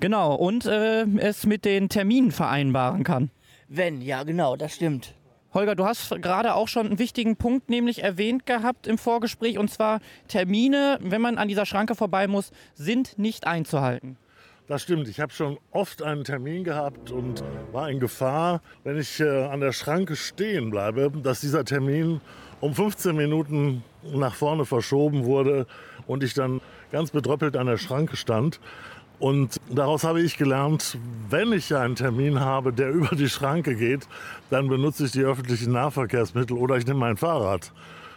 Genau, 0.00 0.34
und 0.34 0.66
äh, 0.66 1.04
es 1.18 1.46
mit 1.46 1.64
den 1.64 1.88
Terminen 1.88 2.32
vereinbaren 2.32 3.04
kann. 3.04 3.30
Wenn, 3.68 4.02
ja 4.02 4.22
genau, 4.24 4.56
das 4.56 4.74
stimmt. 4.74 5.14
Holger, 5.54 5.74
du 5.74 5.84
hast 5.84 6.10
gerade 6.22 6.54
auch 6.54 6.68
schon 6.68 6.86
einen 6.86 6.98
wichtigen 6.98 7.36
Punkt 7.36 7.68
nämlich 7.68 8.02
erwähnt 8.02 8.46
gehabt 8.46 8.86
im 8.86 8.96
Vorgespräch 8.96 9.58
und 9.58 9.70
zwar 9.70 10.00
Termine, 10.28 10.98
wenn 11.02 11.20
man 11.20 11.36
an 11.36 11.48
dieser 11.48 11.66
Schranke 11.66 11.94
vorbei 11.94 12.26
muss, 12.26 12.52
sind 12.74 13.18
nicht 13.18 13.46
einzuhalten. 13.46 14.16
Das 14.68 14.80
stimmt. 14.80 15.08
Ich 15.08 15.20
habe 15.20 15.32
schon 15.32 15.58
oft 15.70 16.02
einen 16.02 16.24
Termin 16.24 16.64
gehabt 16.64 17.10
und 17.10 17.42
war 17.72 17.90
in 17.90 18.00
Gefahr, 18.00 18.62
wenn 18.84 18.98
ich 18.98 19.20
äh, 19.20 19.44
an 19.44 19.60
der 19.60 19.72
Schranke 19.72 20.16
stehen 20.16 20.70
bleibe, 20.70 21.10
dass 21.22 21.40
dieser 21.40 21.64
Termin 21.64 22.20
um 22.60 22.74
15 22.74 23.14
Minuten 23.14 23.84
nach 24.02 24.34
vorne 24.34 24.64
verschoben 24.64 25.24
wurde 25.24 25.66
und 26.06 26.22
ich 26.22 26.32
dann 26.32 26.60
ganz 26.92 27.10
bedröppelt 27.10 27.56
an 27.56 27.66
der 27.66 27.76
Schranke 27.76 28.16
stand. 28.16 28.60
Und 29.22 29.60
daraus 29.70 30.02
habe 30.02 30.20
ich 30.20 30.36
gelernt, 30.36 30.98
wenn 31.30 31.52
ich 31.52 31.72
einen 31.76 31.94
Termin 31.94 32.40
habe, 32.40 32.72
der 32.72 32.90
über 32.92 33.14
die 33.14 33.28
Schranke 33.28 33.76
geht, 33.76 34.08
dann 34.50 34.66
benutze 34.66 35.04
ich 35.04 35.12
die 35.12 35.22
öffentlichen 35.22 35.72
Nahverkehrsmittel 35.74 36.56
oder 36.56 36.76
ich 36.76 36.88
nehme 36.88 36.98
mein 36.98 37.16
Fahrrad. 37.16 37.70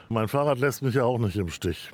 Mein 0.10 0.28
Fahrrad 0.28 0.58
lässt 0.58 0.82
mich 0.82 0.96
ja 0.96 1.04
auch 1.04 1.20
nicht 1.20 1.36
im 1.36 1.50
Stich. 1.50 1.92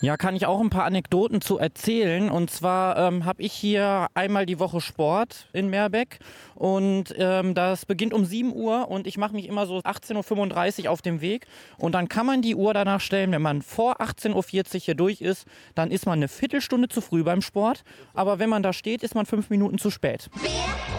Ja, 0.00 0.16
kann 0.16 0.36
ich 0.36 0.46
auch 0.46 0.60
ein 0.60 0.70
paar 0.70 0.84
Anekdoten 0.84 1.40
zu 1.40 1.58
erzählen. 1.58 2.30
Und 2.30 2.50
zwar 2.50 2.96
ähm, 2.96 3.24
habe 3.24 3.42
ich 3.42 3.52
hier 3.52 4.06
einmal 4.14 4.46
die 4.46 4.60
Woche 4.60 4.80
Sport 4.80 5.48
in 5.52 5.70
Meerbeck 5.70 6.20
und 6.54 7.14
ähm, 7.18 7.54
das 7.54 7.84
beginnt 7.84 8.14
um 8.14 8.24
7 8.24 8.54
Uhr 8.54 8.88
und 8.88 9.08
ich 9.08 9.18
mache 9.18 9.34
mich 9.34 9.48
immer 9.48 9.66
so 9.66 9.78
18.35 9.78 10.84
Uhr 10.84 10.90
auf 10.92 11.02
dem 11.02 11.20
Weg. 11.20 11.46
Und 11.78 11.92
dann 11.92 12.08
kann 12.08 12.26
man 12.26 12.42
die 12.42 12.54
Uhr 12.54 12.74
danach 12.74 13.00
stellen, 13.00 13.32
wenn 13.32 13.42
man 13.42 13.60
vor 13.60 14.00
18.40 14.00 14.34
Uhr 14.34 14.80
hier 14.80 14.94
durch 14.94 15.20
ist, 15.20 15.46
dann 15.74 15.90
ist 15.90 16.06
man 16.06 16.20
eine 16.20 16.28
Viertelstunde 16.28 16.88
zu 16.88 17.00
früh 17.00 17.24
beim 17.24 17.42
Sport. 17.42 17.82
Aber 18.14 18.38
wenn 18.38 18.50
man 18.50 18.62
da 18.62 18.72
steht, 18.72 19.02
ist 19.02 19.16
man 19.16 19.26
fünf 19.26 19.50
Minuten 19.50 19.78
zu 19.78 19.90
spät. 19.90 20.30
Wer 20.40 20.50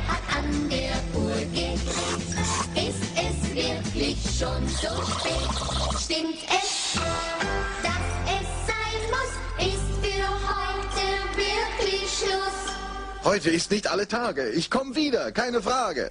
hat 0.08 0.38
an 0.38 0.70
der 0.70 0.92
Uhr 1.18 1.36
gedreht? 1.54 1.80
Ist 2.76 3.04
es 3.16 3.56
wirklich 3.56 4.18
schon 4.38 4.68
so 4.68 4.90
spät? 5.04 6.00
Stimmt 6.00 6.36
es, 6.48 6.59
Heute 13.30 13.52
ist 13.52 13.70
nicht 13.70 13.86
alle 13.92 14.08
Tage. 14.08 14.50
Ich 14.50 14.72
komme 14.72 14.96
wieder, 14.96 15.32
keine 15.32 15.62
Frage. 15.62 16.10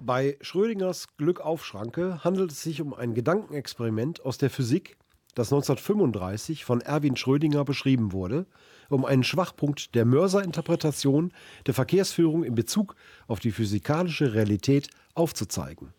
Bei 0.00 0.36
Schrödingers 0.42 1.06
Glückaufschranke 1.16 2.22
handelt 2.24 2.52
es 2.52 2.62
sich 2.62 2.82
um 2.82 2.92
ein 2.92 3.14
Gedankenexperiment 3.14 4.22
aus 4.26 4.36
der 4.36 4.50
Physik, 4.50 4.98
das 5.34 5.50
1935 5.50 6.66
von 6.66 6.82
Erwin 6.82 7.16
Schrödinger 7.16 7.64
beschrieben 7.64 8.12
wurde, 8.12 8.44
um 8.90 9.06
einen 9.06 9.24
Schwachpunkt 9.24 9.94
der 9.94 10.04
Mörser-Interpretation 10.04 11.32
der 11.64 11.72
Verkehrsführung 11.72 12.44
in 12.44 12.54
Bezug 12.54 12.96
auf 13.28 13.40
die 13.40 13.52
physikalische 13.52 14.34
Realität 14.34 14.88
aufzuzeigen. 15.14 15.94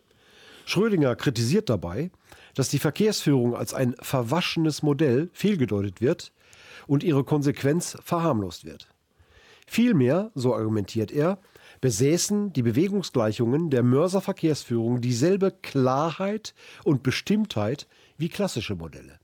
Schrödinger 0.67 1.15
kritisiert 1.15 1.67
dabei, 1.67 2.11
dass 2.53 2.69
die 2.69 2.77
Verkehrsführung 2.77 3.55
als 3.55 3.73
ein 3.73 3.95
verwaschenes 3.99 4.83
Modell 4.83 5.31
fehlgedeutet 5.33 5.99
wird 5.99 6.31
und 6.87 7.03
ihre 7.03 7.23
Konsequenz 7.23 7.97
verharmlost 8.03 8.65
wird. 8.65 8.89
Vielmehr, 9.67 10.31
so 10.35 10.53
argumentiert 10.53 11.11
er, 11.11 11.39
besäßen 11.81 12.53
die 12.53 12.61
Bewegungsgleichungen 12.61 13.69
der 13.69 13.83
Mörser-Verkehrsführung 13.83 15.01
dieselbe 15.01 15.51
Klarheit 15.51 16.53
und 16.83 17.03
Bestimmtheit 17.03 17.87
wie 18.17 18.29
klassische 18.29 18.75
Modelle. 18.75 19.19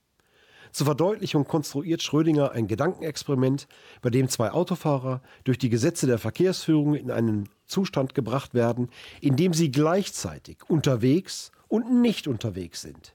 Zur 0.71 0.85
Verdeutlichung 0.85 1.45
konstruiert 1.45 2.01
Schrödinger 2.01 2.51
ein 2.51 2.67
Gedankenexperiment, 2.67 3.67
bei 4.01 4.09
dem 4.09 4.29
zwei 4.29 4.51
Autofahrer 4.51 5.21
durch 5.43 5.57
die 5.57 5.69
Gesetze 5.69 6.07
der 6.07 6.17
Verkehrsführung 6.17 6.95
in 6.95 7.11
einen 7.11 7.49
Zustand 7.65 8.15
gebracht 8.15 8.53
werden, 8.53 8.89
in 9.19 9.35
dem 9.35 9.53
sie 9.53 9.69
gleichzeitig 9.69 10.59
unterwegs 10.69 11.51
und 11.67 12.01
nicht 12.01 12.27
unterwegs 12.27 12.81
sind. 12.81 13.13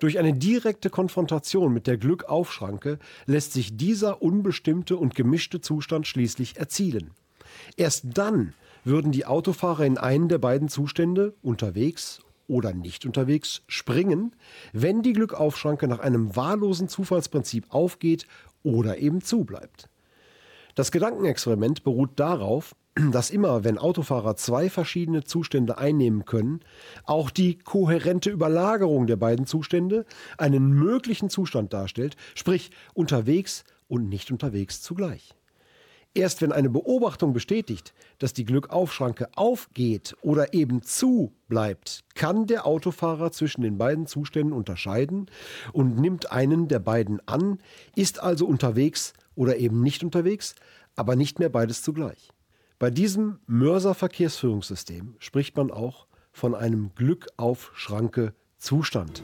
Durch 0.00 0.18
eine 0.18 0.32
direkte 0.32 0.88
Konfrontation 0.88 1.74
mit 1.74 1.86
der 1.86 1.98
Glückaufschranke 1.98 2.98
lässt 3.26 3.52
sich 3.52 3.76
dieser 3.76 4.22
unbestimmte 4.22 4.96
und 4.96 5.14
gemischte 5.14 5.60
Zustand 5.60 6.06
schließlich 6.06 6.56
erzielen. 6.56 7.10
Erst 7.76 8.06
dann 8.14 8.54
würden 8.82 9.12
die 9.12 9.26
Autofahrer 9.26 9.84
in 9.84 9.98
einen 9.98 10.30
der 10.30 10.38
beiden 10.38 10.68
Zustände, 10.68 11.34
unterwegs 11.42 12.22
oder 12.48 12.72
nicht 12.72 13.04
unterwegs, 13.04 13.62
springen, 13.68 14.34
wenn 14.72 15.02
die 15.02 15.12
Glückaufschranke 15.12 15.86
nach 15.86 16.00
einem 16.00 16.34
wahllosen 16.34 16.88
Zufallsprinzip 16.88 17.66
aufgeht 17.68 18.26
oder 18.62 18.96
eben 18.98 19.20
zubleibt. 19.20 19.90
Das 20.74 20.90
Gedankenexperiment 20.92 21.84
beruht 21.84 22.12
darauf, 22.16 22.74
dass 23.10 23.30
immer, 23.30 23.64
wenn 23.64 23.78
Autofahrer 23.78 24.36
zwei 24.36 24.68
verschiedene 24.68 25.24
Zustände 25.24 25.78
einnehmen 25.78 26.24
können, 26.24 26.60
auch 27.04 27.30
die 27.30 27.58
kohärente 27.58 28.30
Überlagerung 28.30 29.06
der 29.06 29.16
beiden 29.16 29.46
Zustände 29.46 30.04
einen 30.38 30.70
möglichen 30.70 31.30
Zustand 31.30 31.72
darstellt, 31.72 32.16
sprich 32.34 32.70
unterwegs 32.94 33.64
und 33.88 34.08
nicht 34.08 34.30
unterwegs 34.30 34.82
zugleich. 34.82 35.34
Erst 36.12 36.42
wenn 36.42 36.50
eine 36.50 36.68
Beobachtung 36.68 37.32
bestätigt, 37.32 37.94
dass 38.18 38.32
die 38.32 38.44
Glückaufschranke 38.44 39.28
aufgeht 39.36 40.16
oder 40.22 40.52
eben 40.54 40.82
zu 40.82 41.32
bleibt, 41.48 42.00
kann 42.14 42.48
der 42.48 42.66
Autofahrer 42.66 43.30
zwischen 43.30 43.62
den 43.62 43.78
beiden 43.78 44.06
Zuständen 44.06 44.52
unterscheiden 44.52 45.30
und 45.72 45.96
nimmt 45.96 46.32
einen 46.32 46.66
der 46.66 46.80
beiden 46.80 47.20
an, 47.28 47.58
ist 47.94 48.20
also 48.20 48.46
unterwegs 48.46 49.12
oder 49.36 49.56
eben 49.56 49.82
nicht 49.82 50.02
unterwegs, 50.02 50.56
aber 50.96 51.14
nicht 51.14 51.38
mehr 51.38 51.48
beides 51.48 51.82
zugleich. 51.82 52.32
Bei 52.80 52.90
diesem 52.90 53.38
Mörser-Verkehrsführungssystem 53.46 55.14
spricht 55.18 55.54
man 55.54 55.70
auch 55.70 56.06
von 56.32 56.54
einem 56.54 56.92
Glückaufschranke-Zustand. 56.94 59.22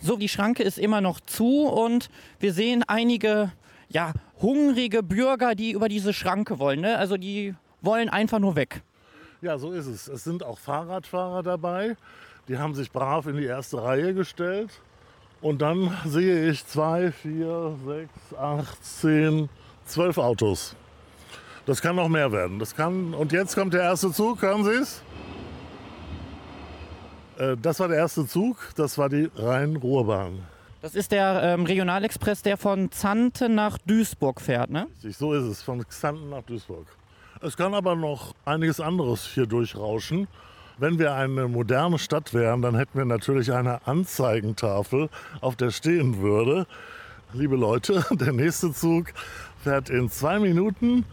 So, 0.00 0.16
die 0.16 0.28
Schranke 0.28 0.62
ist 0.62 0.78
immer 0.78 1.00
noch 1.00 1.18
zu 1.18 1.66
und 1.66 2.08
wir 2.38 2.52
sehen 2.52 2.84
einige 2.86 3.50
ja, 3.88 4.12
hungrige 4.40 5.02
Bürger, 5.02 5.54
die 5.54 5.72
über 5.72 5.88
diese 5.88 6.12
Schranke 6.12 6.58
wollen. 6.58 6.80
Ne? 6.80 6.98
Also 6.98 7.16
die 7.16 7.54
wollen 7.80 8.08
einfach 8.08 8.38
nur 8.38 8.56
weg. 8.56 8.82
Ja, 9.42 9.58
so 9.58 9.72
ist 9.72 9.86
es. 9.86 10.08
Es 10.08 10.24
sind 10.24 10.42
auch 10.42 10.58
Fahrradfahrer 10.58 11.42
dabei. 11.42 11.96
Die 12.48 12.58
haben 12.58 12.74
sich 12.74 12.90
brav 12.90 13.26
in 13.26 13.36
die 13.36 13.44
erste 13.44 13.82
Reihe 13.82 14.14
gestellt. 14.14 14.70
Und 15.40 15.60
dann 15.62 15.94
sehe 16.04 16.48
ich 16.48 16.66
zwei, 16.66 17.12
vier, 17.12 17.76
sechs, 17.86 18.34
acht, 18.38 18.84
zehn, 18.84 19.48
zwölf 19.84 20.18
Autos. 20.18 20.74
Das 21.66 21.82
kann 21.82 21.96
noch 21.96 22.08
mehr 22.08 22.32
werden. 22.32 22.58
Das 22.58 22.74
kann 22.74 23.12
und 23.12 23.32
jetzt 23.32 23.54
kommt 23.54 23.74
der 23.74 23.82
erste 23.82 24.10
Zug, 24.12 24.40
hören 24.42 24.64
Sie 24.64 24.70
es? 24.70 25.02
Äh, 27.38 27.56
Das 27.60 27.80
war 27.80 27.88
der 27.88 27.98
erste 27.98 28.26
Zug, 28.26 28.56
das 28.76 28.96
war 28.98 29.08
die 29.08 29.30
Rhein-Ruhr-Bahn. 29.36 30.42
Das 30.82 30.94
ist 30.94 31.12
der 31.12 31.40
ähm, 31.42 31.64
Regionalexpress, 31.64 32.42
der 32.42 32.56
von 32.56 32.92
Zante 32.92 33.48
nach 33.48 33.78
Duisburg 33.78 34.40
fährt, 34.40 34.70
ne? 34.70 34.86
Richtig, 34.96 35.16
So 35.16 35.32
ist 35.32 35.44
es, 35.44 35.62
von 35.62 35.86
Xanten 35.86 36.30
nach 36.30 36.42
Duisburg. 36.42 36.86
Es 37.40 37.56
kann 37.56 37.74
aber 37.74 37.96
noch 37.96 38.34
einiges 38.44 38.80
anderes 38.80 39.26
hier 39.26 39.46
durchrauschen. 39.46 40.28
Wenn 40.78 40.98
wir 40.98 41.14
eine 41.14 41.48
moderne 41.48 41.98
Stadt 41.98 42.34
wären, 42.34 42.60
dann 42.60 42.74
hätten 42.76 42.98
wir 42.98 43.06
natürlich 43.06 43.52
eine 43.52 43.86
Anzeigentafel, 43.86 45.08
auf 45.40 45.56
der 45.56 45.70
stehen 45.70 46.20
würde. 46.20 46.66
Liebe 47.32 47.56
Leute, 47.56 48.04
der 48.10 48.32
nächste 48.32 48.72
Zug 48.72 49.12
fährt 49.64 49.88
in 49.88 50.10
zwei 50.10 50.38
Minuten 50.38 51.04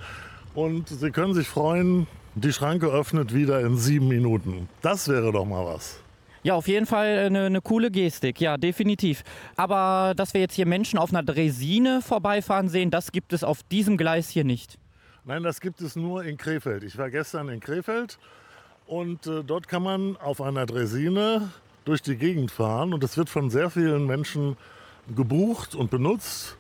und 0.54 0.89
Sie 0.89 1.12
können 1.12 1.34
sich 1.34 1.47
freuen, 1.47 2.08
die 2.36 2.52
Schranke 2.52 2.88
öffnet 2.88 3.34
wieder 3.34 3.62
in 3.62 3.78
sieben 3.78 4.08
Minuten. 4.08 4.67
Das 4.82 5.08
wäre 5.08 5.32
doch 5.32 5.45
mal 5.45 5.65
was. 5.65 6.03
Ja, 6.44 6.56
auf 6.56 6.68
jeden 6.68 6.86
Fall 6.86 7.20
eine, 7.20 7.46
eine 7.46 7.62
coole 7.62 7.90
Gestik, 7.90 8.42
ja, 8.42 8.58
definitiv. 8.58 9.24
Aber 9.56 10.14
dass 10.16 10.34
wir 10.34 10.42
jetzt 10.42 10.56
hier 10.56 10.66
Menschen 10.66 11.00
auf 11.00 11.12
einer 11.12 11.24
Dresine 11.24 12.02
vorbeifahren 12.02 12.68
sehen, 12.68 12.92
das 12.92 13.14
gibt 13.14 13.32
es 13.32 13.46
auf 13.46 13.64
diesem 13.64 13.96
Gleis 13.96 14.30
hier 14.30 14.44
nicht. 14.44 14.78
Nein, 15.24 15.44
das 15.44 15.62
gibt 15.62 15.80
es 15.80 15.96
nur 15.96 16.26
in 16.26 16.36
Krefeld. 16.36 16.84
Ich 16.84 16.98
war 16.98 17.10
gestern 17.10 17.48
in 17.48 17.62
Krefeld 17.62 18.20
und 18.88 19.26
äh, 19.26 19.42
dort 19.42 19.70
kann 19.70 19.84
man 19.84 20.18
auf 20.18 20.42
einer 20.42 20.66
Dresine 20.66 21.50
durch 21.86 22.02
die 22.02 22.18
Gegend 22.18 22.52
fahren 22.52 22.94
und 22.94 23.04
es 23.06 23.16
wird 23.16 23.30
von 23.30 23.50
sehr 23.50 23.70
vielen 23.70 24.06
Menschen 24.06 24.58
gebucht 25.16 25.76
und 25.76 25.90
benutzt. 25.90 26.58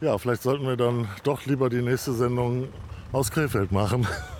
Ja, 0.00 0.16
vielleicht 0.16 0.42
sollten 0.42 0.64
wir 0.64 0.76
dann 0.76 1.08
doch 1.24 1.44
lieber 1.44 1.68
die 1.68 1.82
nächste 1.82 2.12
Sendung 2.12 2.68
aus 3.10 3.32
Krefeld 3.32 3.72
machen. 3.72 4.06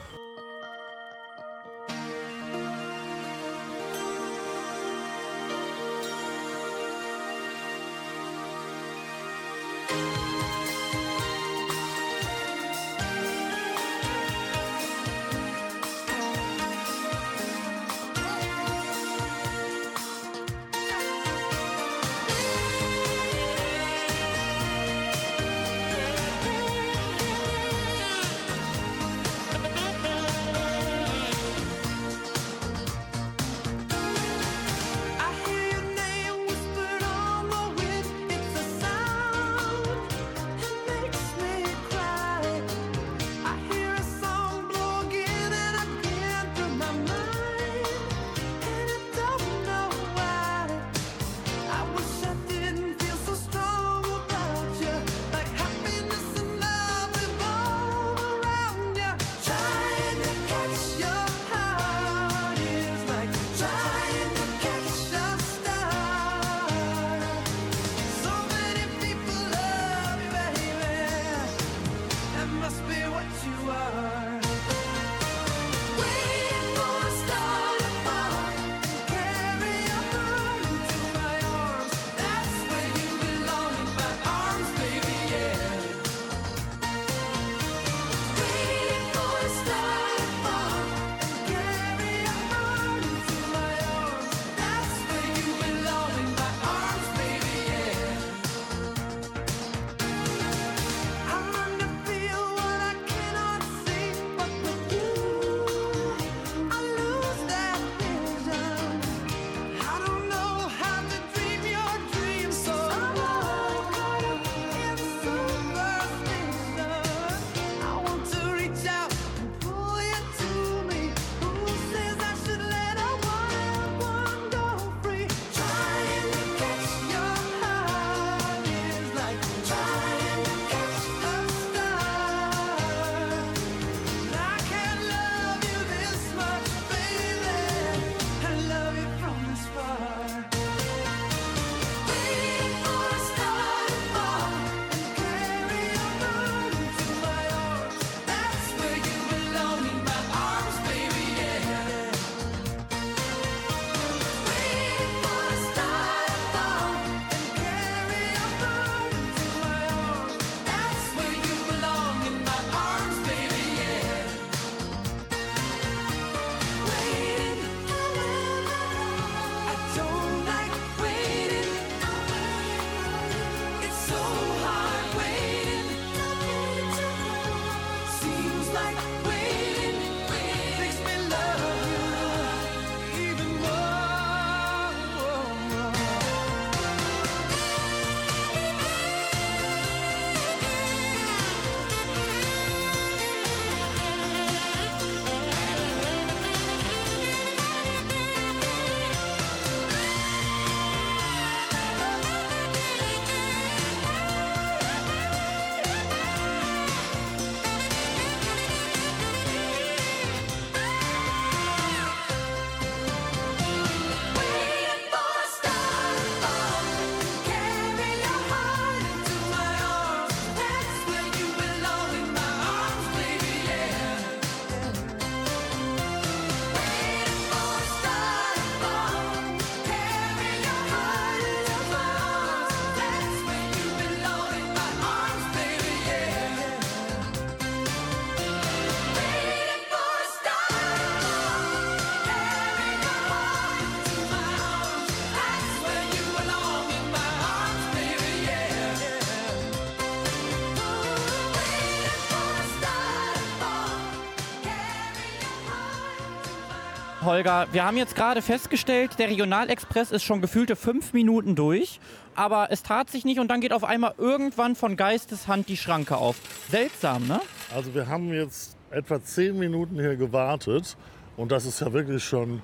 Holger, 257.28 257.66
wir 257.72 257.84
haben 257.84 257.98
jetzt 257.98 258.16
gerade 258.16 258.40
festgestellt, 258.40 259.18
der 259.18 259.28
Regionalexpress 259.28 260.12
ist 260.12 260.22
schon 260.22 260.40
gefühlte 260.40 260.76
fünf 260.76 261.12
Minuten 261.12 261.56
durch, 261.56 262.00
aber 262.34 262.68
es 262.70 262.82
tat 262.82 263.10
sich 263.10 263.26
nicht 263.26 263.38
und 263.38 263.48
dann 263.48 263.60
geht 263.60 263.74
auf 263.74 263.84
einmal 263.84 264.14
irgendwann 264.16 264.74
von 264.74 264.96
Geisteshand 264.96 265.68
die 265.68 265.76
Schranke 265.76 266.16
auf. 266.16 266.36
Seltsam, 266.70 267.26
ne? 267.26 267.42
Also 267.74 267.94
wir 267.94 268.06
haben 268.06 268.32
jetzt 268.32 268.78
etwa 268.90 269.22
zehn 269.22 269.58
Minuten 269.58 269.96
hier 269.96 270.16
gewartet 270.16 270.96
und 271.36 271.52
das 271.52 271.66
ist 271.66 271.80
ja 271.82 271.92
wirklich 271.92 272.24
schon 272.24 272.62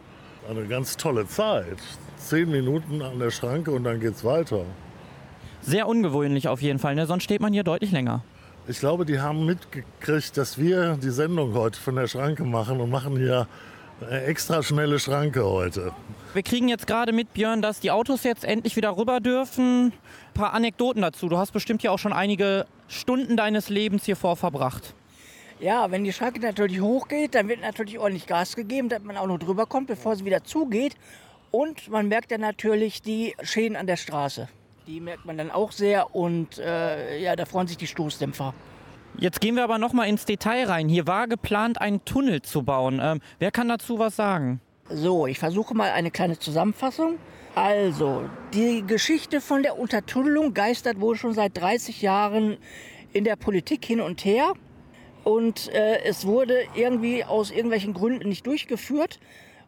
eine 0.48 0.66
ganz 0.66 0.96
tolle 0.96 1.28
Zeit. 1.28 1.76
Zehn 2.16 2.50
Minuten 2.50 3.02
an 3.02 3.18
der 3.18 3.30
Schranke 3.30 3.70
und 3.70 3.84
dann 3.84 4.00
geht's 4.00 4.24
weiter. 4.24 4.64
Sehr 5.60 5.86
ungewöhnlich 5.86 6.48
auf 6.48 6.62
jeden 6.62 6.78
Fall, 6.78 6.94
ne? 6.94 7.04
sonst 7.06 7.24
steht 7.24 7.42
man 7.42 7.52
hier 7.52 7.64
deutlich 7.64 7.92
länger. 7.92 8.24
Ich 8.66 8.78
glaube, 8.78 9.04
die 9.04 9.20
haben 9.20 9.44
mitgekriegt, 9.44 10.38
dass 10.38 10.56
wir 10.56 10.96
die 10.96 11.10
Sendung 11.10 11.52
heute 11.52 11.78
von 11.78 11.96
der 11.96 12.06
Schranke 12.06 12.44
machen 12.44 12.80
und 12.80 12.88
machen 12.88 13.14
hier 13.18 13.46
eine 14.00 14.22
extra 14.24 14.62
schnelle 14.62 14.98
Schranke 14.98 15.44
heute. 15.44 15.92
Wir 16.32 16.42
kriegen 16.42 16.68
jetzt 16.68 16.86
gerade 16.86 17.12
mit, 17.12 17.32
Björn, 17.32 17.62
dass 17.62 17.80
die 17.80 17.90
Autos 17.90 18.24
jetzt 18.24 18.44
endlich 18.44 18.76
wieder 18.76 18.96
rüber 18.96 19.20
dürfen. 19.20 19.86
Ein 19.86 19.92
paar 20.34 20.52
Anekdoten 20.52 21.02
dazu. 21.02 21.28
Du 21.28 21.38
hast 21.38 21.52
bestimmt 21.52 21.82
ja 21.82 21.90
auch 21.90 21.98
schon 21.98 22.12
einige 22.12 22.66
Stunden 22.88 23.36
deines 23.36 23.68
Lebens 23.68 24.04
hier 24.04 24.16
vor 24.16 24.36
verbracht. 24.36 24.94
Ja, 25.60 25.90
wenn 25.90 26.02
die 26.02 26.12
Schranke 26.12 26.40
natürlich 26.40 26.80
hochgeht, 26.80 27.34
dann 27.34 27.48
wird 27.48 27.60
natürlich 27.60 27.98
ordentlich 27.98 28.26
Gas 28.26 28.56
gegeben, 28.56 28.88
damit 28.88 29.06
man 29.06 29.16
auch 29.16 29.28
noch 29.28 29.38
drüber 29.38 29.66
kommt, 29.66 29.86
bevor 29.86 30.16
sie 30.16 30.24
wieder 30.24 30.42
zugeht. 30.42 30.96
Und 31.50 31.88
man 31.88 32.08
merkt 32.08 32.32
dann 32.32 32.40
natürlich 32.40 33.00
die 33.00 33.36
Schäden 33.42 33.76
an 33.76 33.86
der 33.86 33.96
Straße. 33.96 34.48
Die 34.88 35.00
merkt 35.00 35.24
man 35.24 35.38
dann 35.38 35.52
auch 35.52 35.70
sehr 35.70 36.14
und 36.14 36.58
äh, 36.58 37.18
ja, 37.20 37.36
da 37.36 37.46
freuen 37.46 37.68
sich 37.68 37.76
die 37.76 37.86
Stoßdämpfer. 37.86 38.52
Jetzt 39.18 39.40
gehen 39.40 39.54
wir 39.54 39.64
aber 39.64 39.78
noch 39.78 39.92
mal 39.92 40.04
ins 40.04 40.24
Detail 40.24 40.64
rein. 40.66 40.88
Hier 40.88 41.06
war 41.06 41.28
geplant, 41.28 41.80
einen 41.80 42.04
Tunnel 42.04 42.42
zu 42.42 42.62
bauen. 42.62 43.00
Ähm, 43.02 43.20
wer 43.38 43.52
kann 43.52 43.68
dazu 43.68 43.98
was 43.98 44.16
sagen? 44.16 44.60
So, 44.90 45.26
ich 45.26 45.38
versuche 45.38 45.74
mal 45.74 45.90
eine 45.90 46.10
kleine 46.10 46.38
Zusammenfassung. 46.38 47.18
Also, 47.54 48.28
die 48.52 48.84
Geschichte 48.84 49.40
von 49.40 49.62
der 49.62 49.78
Untertunnelung 49.78 50.52
geistert 50.52 51.00
wohl 51.00 51.16
schon 51.16 51.32
seit 51.32 51.56
30 51.56 52.02
Jahren 52.02 52.58
in 53.12 53.22
der 53.22 53.36
Politik 53.36 53.84
hin 53.84 54.00
und 54.00 54.24
her. 54.24 54.54
Und 55.22 55.72
äh, 55.72 56.02
es 56.04 56.26
wurde 56.26 56.64
irgendwie 56.74 57.24
aus 57.24 57.52
irgendwelchen 57.52 57.94
Gründen 57.94 58.28
nicht 58.28 58.46
durchgeführt. 58.46 59.20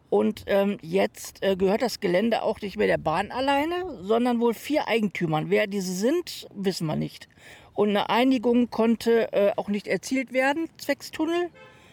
Und 0.09 0.43
ähm, 0.47 0.77
jetzt 0.81 1.43
äh, 1.43 1.55
gehört 1.55 1.81
das 1.81 1.99
Gelände 1.99 2.41
auch 2.43 2.61
nicht 2.61 2.77
mehr 2.77 2.87
der 2.87 2.97
Bahn 2.97 3.31
alleine, 3.31 3.97
sondern 4.01 4.39
wohl 4.39 4.53
vier 4.53 4.87
Eigentümern. 4.87 5.49
Wer 5.49 5.67
diese 5.67 5.93
sind, 5.93 6.47
wissen 6.53 6.87
wir 6.87 6.95
nicht. 6.95 7.27
Und 7.77 7.89
eine 7.89 8.09
Einigung 8.09 8.71
konnte 8.71 9.31
äh, 9.33 9.51
auch 9.55 9.67
nicht 9.67 9.85
erzielt 9.85 10.33
werden, 10.33 10.67
zwecks 10.77 11.11
Tunnel. 11.11 11.51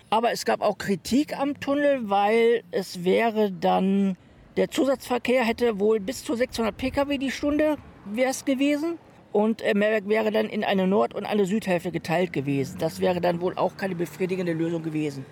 Aber 0.09 0.33
es 0.33 0.47
gab 0.47 0.63
auch 0.63 0.79
Kritik 0.79 1.39
am 1.39 1.61
Tunnel, 1.61 2.09
weil 2.09 2.65
es 2.71 3.05
wäre 3.05 3.53
dann, 3.53 4.17
der 4.57 4.71
Zusatzverkehr 4.71 5.45
hätte 5.45 5.79
wohl 5.79 6.01
bis 6.01 6.25
zu 6.25 6.37
600 6.37 6.75
Pkw 6.75 7.19
die 7.19 7.31
Stunde 7.31 7.77
wäre 8.07 8.31
es 8.31 8.47
gewesen. 8.47 8.99
Und 9.31 9.61
äh, 9.61 9.75
Mehrwerk 9.75 10.09
wäre 10.09 10.31
dann 10.31 10.47
in 10.47 10.65
eine 10.65 10.87
Nord- 10.87 11.13
und 11.13 11.27
eine 11.27 11.45
Südhälfte 11.45 11.93
geteilt 11.93 12.33
gewesen. 12.33 12.79
Das 12.79 13.03
wäre 13.03 13.21
dann 13.21 13.43
wohl 13.43 13.59
auch 13.59 13.77
keine 13.77 13.95
befriedigende 13.95 14.55
Lösung 14.55 14.83
gewesen. 14.83 15.27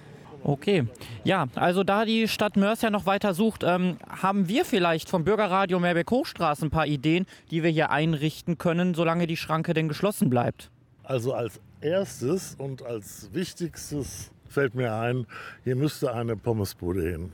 Okay. 0.45 0.85
Ja, 1.25 1.47
also 1.55 1.85
da 1.85 2.05
die 2.05 2.27
Stadt 2.27 2.57
Mörs 2.57 2.83
ja 2.83 2.91
noch 2.91 3.07
weiter 3.07 3.33
sucht, 3.33 3.63
ähm, 3.65 3.97
haben 4.09 4.49
wir 4.49 4.65
vielleicht 4.65 5.09
vom 5.09 5.23
Bürgerradio 5.23 5.79
Meerbeck-Hochstraße 5.79 6.67
ein 6.67 6.71
paar 6.71 6.87
Ideen, 6.87 7.27
die 7.53 7.63
wir 7.63 7.71
hier 7.71 7.91
einrichten 7.91 8.59
können, 8.59 8.95
solange 8.95 9.29
die 9.29 9.37
Schranke 9.37 9.73
denn 9.73 9.87
geschlossen 9.87 10.31
bleibt. 10.31 10.71
Also 11.05 11.33
als 11.33 11.61
erstes 11.81 12.57
und 12.59 12.83
als 12.83 13.31
wichtigstes 13.33 14.33
fällt 14.49 14.75
mir 14.75 14.95
ein, 14.95 15.27
hier 15.63 15.77
müsste 15.77 16.13
eine 16.13 16.37
Pommesbude 16.37 17.09
hin. 17.09 17.33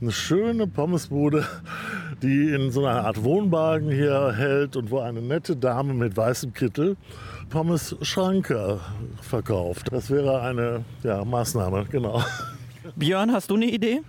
Eine 0.00 0.12
schöne 0.12 0.66
Pommesbude, 0.66 1.46
die 2.22 2.50
in 2.50 2.70
so 2.72 2.84
einer 2.84 3.06
Art 3.06 3.22
Wohnwagen 3.22 3.90
hier 3.90 4.32
hält 4.32 4.76
und 4.76 4.90
wo 4.90 4.98
eine 4.98 5.22
nette 5.22 5.56
Dame 5.56 5.94
mit 5.94 6.16
weißem 6.16 6.52
Kittel 6.52 6.96
Pommes 7.48 7.96
Schranke 8.02 8.80
verkauft. 9.20 9.88
Das 9.92 10.10
wäre 10.10 10.42
eine 10.42 10.84
ja, 11.02 11.24
Maßnahme, 11.24 11.86
genau. 11.90 12.22
Björn, 12.96 13.32
hast 13.32 13.50
du 13.50 13.54
eine 13.54 13.66
Idee? 13.66 14.02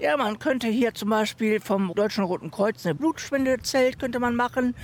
Ja, 0.00 0.16
man 0.16 0.38
könnte 0.38 0.66
hier 0.68 0.94
zum 0.94 1.10
Beispiel 1.10 1.60
vom 1.60 1.92
Deutschen 1.94 2.24
Roten 2.24 2.50
Kreuz 2.50 2.84
eine 2.84 2.94
Blutspendezelt 2.94 3.98
könnte 3.98 4.20
man 4.20 4.34
machen. 4.34 4.74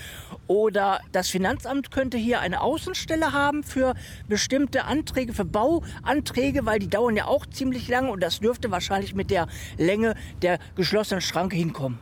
Oder 0.47 1.01
das 1.13 1.29
Finanzamt 1.29 1.91
könnte 1.91 2.17
hier 2.17 2.41
eine 2.41 2.61
Außenstelle 2.61 3.33
haben 3.33 3.63
für 3.63 3.95
bestimmte 4.29 4.85
Anträge, 4.85 5.33
für 5.33 5.45
Bauanträge, 5.45 6.67
weil 6.67 6.79
die 6.79 6.89
dauern 6.89 7.17
ja 7.17 7.27
auch 7.27 7.47
ziemlich 7.47 7.89
lang 7.89 8.09
und 8.09 8.23
das 8.23 8.41
dürfte 8.41 8.71
wahrscheinlich 8.71 9.15
mit 9.15 9.31
der 9.31 9.47
Länge 9.79 10.15
der 10.43 10.59
geschlossenen 10.75 11.21
Schranke 11.21 11.57
hinkommen. 11.57 11.99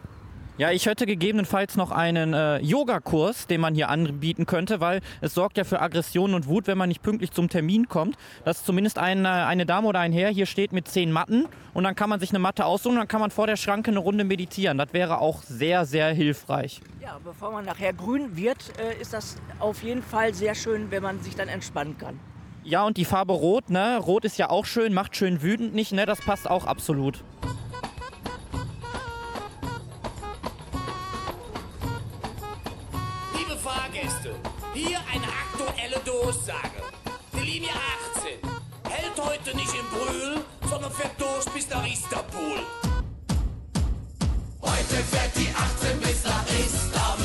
Ja, 0.59 0.71
ich 0.71 0.85
hätte 0.85 1.07
gegebenenfalls 1.07 1.77
noch 1.77 1.91
einen 1.91 2.35
äh, 2.35 2.59
Yogakurs, 2.59 3.47
den 3.47 3.63
man 3.63 3.75
hier 3.75 3.89
anbieten 3.89 4.45
könnte, 4.45 4.81
weil 4.81 5.01
es 5.23 5.33
sorgt 5.33 5.57
ja 5.57 5.65
für 5.65 5.81
Aggression 5.81 6.35
und 6.35 6.47
Wut, 6.47 6.67
wenn 6.67 6.77
man 6.77 6.91
nicht 6.91 7.03
pünktlich 7.03 7.31
zum 7.31 7.49
Termin 7.49 7.89
kommt. 7.89 8.17
Dass 8.45 8.63
zumindest 8.63 8.99
ein, 8.99 9.25
äh, 9.25 9.29
eine 9.29 9.65
Dame 9.65 9.89
oder 9.89 10.01
ein 10.01 10.13
Herr 10.13 10.29
hier 10.29 10.45
steht 10.45 10.73
mit 10.73 10.87
zehn 10.89 11.11
Matten 11.11 11.47
und 11.73 11.85
dann 11.85 11.95
kann 11.95 12.11
man 12.11 12.21
sich 12.21 12.31
eine 12.31 12.39
Matte 12.39 12.67
aussuchen 12.67 12.93
und 12.93 12.99
dann 12.99 13.09
kann 13.09 13.23
man 13.23 13.31
vor 13.31 13.47
der 13.47 13.57
Schranke 13.57 13.91
eine 13.91 14.01
Runde 14.01 14.25
meditieren. 14.25 14.77
Das 14.77 14.93
wäre 14.93 15.19
auch 15.19 15.43
sehr, 15.43 15.87
sehr 15.87 16.13
hilfreich. 16.13 16.83
Ja, 17.01 17.19
bevor 17.25 17.51
man 17.51 17.65
nachher 17.65 17.95
grün 17.95 18.37
wird, 18.37 18.59
äh, 18.79 19.01
ist 19.01 19.15
das 19.15 19.37
auf 19.59 19.83
jeden 19.83 20.03
Fall 20.03 20.35
sehr 20.35 20.55
schön, 20.55 20.91
wenn 20.91 21.03
man 21.03 21.19
sich 21.23 21.35
dann 21.35 21.49
entspannen 21.49 21.97
kann. 21.97 22.21
Ja, 22.63 22.85
und 22.85 22.99
die 22.99 23.07
Farbe 23.07 23.33
Rot, 23.33 23.71
ne? 23.71 23.97
Rot 23.97 24.27
ist 24.27 24.37
ja 24.37 24.51
auch 24.51 24.67
schön, 24.67 24.93
macht 24.93 25.17
schön 25.17 25.41
wütend 25.41 25.75
nicht, 25.75 25.93
ne? 25.93 26.05
Das 26.05 26.21
passt 26.21 26.49
auch 26.49 26.67
absolut. 26.67 27.25
Durchsage. 36.23 36.83
Die 37.35 37.41
Linie 37.41 37.71
18 38.15 38.39
hält 38.89 39.19
heute 39.19 39.57
nicht 39.57 39.75
in 39.75 39.87
Brühl, 39.91 40.45
sondern 40.71 40.93
fährt 40.93 41.21
durch 41.21 41.45
bis 41.53 41.69
nach 41.69 41.85
Istanbul. 41.85 42.59
Heute 44.61 44.97
fährt 45.11 45.33
die 45.35 45.49
18 45.49 46.01
bis 46.01 46.23
nach. 46.25 46.45
Istanbul, 46.47 47.22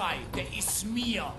frei, 0.00 0.16
der 0.34 0.46
ist 0.58 0.86
mir. 0.86 1.30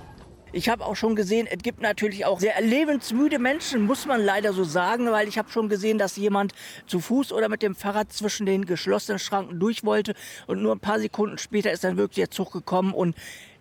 Ich 0.54 0.70
habe 0.70 0.86
auch 0.86 0.96
schon 0.96 1.16
gesehen, 1.16 1.48
es 1.50 1.64
gibt 1.64 1.82
natürlich 1.82 2.26
auch 2.26 2.40
sehr 2.40 2.62
lebensmüde 2.62 3.40
Menschen, 3.40 3.82
muss 3.82 4.06
man 4.06 4.22
leider 4.24 4.54
so 4.54 4.64
sagen, 4.64 5.10
weil 5.10 5.28
ich 5.28 5.40
habe 5.40 5.50
schon 5.50 5.68
gesehen, 5.68 5.98
dass 5.98 6.16
jemand 6.16 6.54
zu 6.86 7.00
Fuß 7.00 7.32
oder 7.32 7.50
mit 7.50 7.64
dem 7.64 7.74
Fahrrad 7.74 8.14
zwischen 8.14 8.46
den 8.46 8.66
geschlossenen 8.66 9.18
Schranken 9.18 9.60
durch 9.60 9.84
wollte 9.84 10.14
und 10.46 10.62
nur 10.62 10.76
ein 10.76 10.80
paar 10.80 11.00
Sekunden 11.00 11.40
später 11.40 11.72
ist 11.72 11.84
dann 11.84 11.98
wirklich 11.98 12.18
der 12.18 12.30
Zug 12.30 12.52
gekommen 12.52 12.94
und 12.94 13.16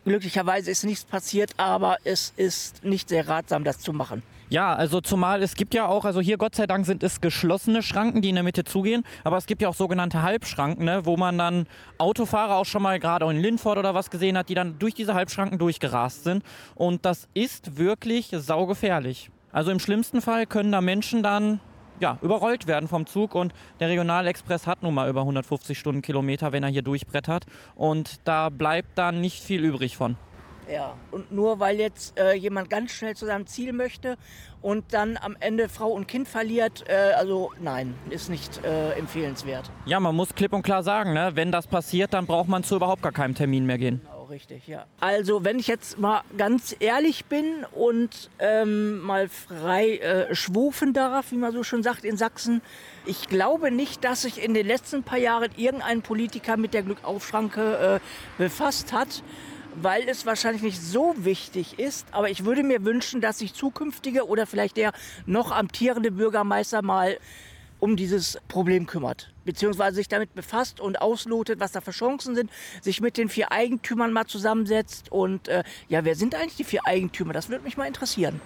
glücklicherweise 0.05 0.71
ist 0.71 0.85
nichts 0.85 1.07
passiert, 1.07 1.53
aber 1.57 1.97
es 2.05 2.35
ist 2.37 2.85
nicht 2.85 3.09
sehr 3.09 3.27
ratsam, 3.27 3.65
das 3.65 3.79
zu 3.79 3.95
machen. 3.95 4.23
Ja, 4.51 4.75
also 4.75 5.01
zumal 5.01 5.45
es 5.45 5.55
gibt 5.55 5.75
ja 5.75 5.87
auch, 5.87 6.05
also 6.05 6.21
hier 6.21 6.37
Gott 6.37 6.57
sei 6.57 6.67
Dank 6.67 6.85
sind 6.85 7.05
es 7.05 7.21
geschlossene 7.21 7.85
Schranken, 7.85 8.21
die 8.21 8.31
in 8.31 8.35
der 8.35 8.43
Mitte 8.43 8.65
zugehen, 8.65 9.05
aber 9.23 9.37
es 9.37 9.47
gibt 9.47 9.63
ja 9.63 9.69
auch 9.69 9.75
sogenannte 9.75 10.23
Halbschranken, 10.23 10.85
ne, 10.85 11.07
wo 11.07 11.17
man 11.17 11.39
dann 11.39 11.69
Autofahrer 11.99 12.57
auch 12.57 12.65
schon 12.65 12.83
mal 12.83 12.99
gerade 12.99 13.31
in 13.31 13.37
Linford 13.37 13.79
oder 13.79 13.95
was 13.95 14.11
gesehen 14.11 14.37
hat, 14.37 14.49
die 14.49 14.57
dann 14.57 14.77
durch 14.81 14.95
diese 14.95 15.15
Halbschranken 15.15 15.57
durchgerast 15.59 16.25
sind. 16.25 16.43
Und 16.75 17.07
das 17.07 17.29
ist 17.33 17.79
wirklich 17.79 18.31
saugefährlich. 18.33 19.31
Also 19.53 19.71
im 19.71 19.79
schlimmsten 19.79 20.21
Fall 20.21 20.47
können 20.47 20.73
da 20.73 20.81
Menschen 20.81 21.23
dann 21.23 21.61
ja, 22.01 22.19
überrollt 22.21 22.67
werden 22.67 22.89
vom 22.89 23.07
Zug 23.07 23.37
und 23.37 23.55
der 23.79 23.89
Regionalexpress 23.89 24.67
hat 24.67 24.83
nun 24.83 24.95
mal 24.95 25.09
über 25.09 25.21
150 25.21 25.79
Stundenkilometer, 25.79 26.51
wenn 26.51 26.65
er 26.65 26.71
hier 26.71 26.83
durchbrettert 26.83 27.47
und 27.77 28.19
da 28.25 28.49
bleibt 28.49 28.99
dann 28.99 29.21
nicht 29.21 29.45
viel 29.45 29.65
übrig 29.65 29.97
von. 29.97 30.17
Ja, 30.73 30.95
und 31.11 31.33
nur 31.33 31.59
weil 31.59 31.81
jetzt 31.81 32.17
äh, 32.17 32.33
jemand 32.35 32.71
ganz 32.71 32.93
schnell 32.93 33.17
zu 33.17 33.27
seinem 33.27 33.47
Ziel 33.47 33.73
möchte 33.73 34.17
und 34.63 34.85
dann 34.93 35.17
am 35.21 35.37
Ende 35.41 35.69
Frau 35.69 35.89
und 35.89 36.07
Kind 36.07 36.29
verliert, 36.29 36.85
äh, 36.89 37.13
also 37.17 37.51
nein, 37.61 37.95
ist 38.09 38.31
nicht 38.31 38.65
äh, 38.65 38.93
empfehlenswert. 38.93 39.69
Ja, 39.87 39.99
man 39.99 40.15
muss 40.15 40.35
klipp 40.35 40.53
und 40.53 40.63
klar 40.63 40.85
sagen, 40.85 41.13
ne, 41.13 41.33
wenn 41.35 41.51
das 41.51 41.67
passiert, 41.67 42.15
dann 42.15 42.27
braucht 42.27 42.49
man 42.49 42.63
zu 42.63 42.77
überhaupt 42.77 43.03
gar 43.03 43.11
keinem 43.11 43.35
Termin 43.35 43.67
mehr 43.67 43.79
gehen. 43.79 44.01
Genau, 44.05 44.25
richtig, 44.25 44.69
ja. 44.69 44.85
Also, 45.01 45.43
wenn 45.45 45.59
ich 45.59 45.67
jetzt 45.67 45.99
mal 45.99 46.23
ganz 46.39 46.77
ehrlich 46.79 47.25
bin 47.25 47.67
und 47.73 48.31
ähm, 48.39 49.01
mal 49.01 49.29
frei 49.29 49.97
äh, 49.97 50.35
schwufen 50.37 50.93
darf, 50.93 51.33
wie 51.33 51.37
man 51.37 51.53
so 51.53 51.65
schön 51.65 51.83
sagt 51.83 52.05
in 52.05 52.17
Sachsen, 52.17 52.63
ich 53.07 53.29
glaube 53.29 53.73
nicht, 53.73 54.05
dass 54.05 54.23
sich 54.23 54.45
in 54.45 54.55
den 54.55 54.69
letzten 54.69 55.03
paar 55.03 55.19
Jahren 55.19 55.51
irgendein 55.57 56.03
Politiker 56.03 56.57
mit 56.57 56.75
der 56.75 56.83
Glückaufschranke 56.85 58.01
äh, 58.01 58.41
befasst 58.41 58.93
hat 58.93 59.25
weil 59.75 60.09
es 60.09 60.27
wahrscheinlich 60.27 60.63
nicht 60.63 60.81
so 60.81 61.15
wichtig 61.19 61.79
ist. 61.79 62.07
Aber 62.13 62.31
ich 62.31 62.45
würde 62.45 62.63
mir 62.63 62.85
wünschen, 62.85 63.21
dass 63.21 63.39
sich 63.39 63.55
zukünftige 63.55 64.27
oder 64.27 64.47
vielleicht 64.47 64.77
der 64.77 64.93
noch 65.27 65.53
amtierende 65.53 66.11
Bürgermeister 66.11 66.83
mal 66.83 67.19
um 67.79 67.97
dieses 67.97 68.39
Problem 68.49 68.87
kümmert, 68.87 69.33
beziehungsweise 69.45 69.97
sich 69.97 70.09
damit 70.09 70.35
befasst 70.35 70.81
und 70.81 71.01
auslotet, 71.01 71.61
was 71.61 71.73
da 71.73 71.81
für 71.81 71.93
Chancen 71.93 72.35
sind, 72.35 72.51
sich 72.83 73.01
mit 73.01 73.17
den 73.17 73.29
vier 73.29 73.51
Eigentümern 73.53 74.13
mal 74.13 74.27
zusammensetzt 74.27 75.11
und 75.11 75.49
äh, 75.49 75.65
ja, 75.89 76.05
wer 76.05 76.15
sind 76.15 76.35
eigentlich 76.35 76.57
die 76.57 76.65
vier 76.65 76.87
Eigentümer? 76.87 77.33
Das 77.33 77.49
würde 77.49 77.65
mich 77.65 77.79
mal 77.79 77.87
interessieren. 77.87 78.41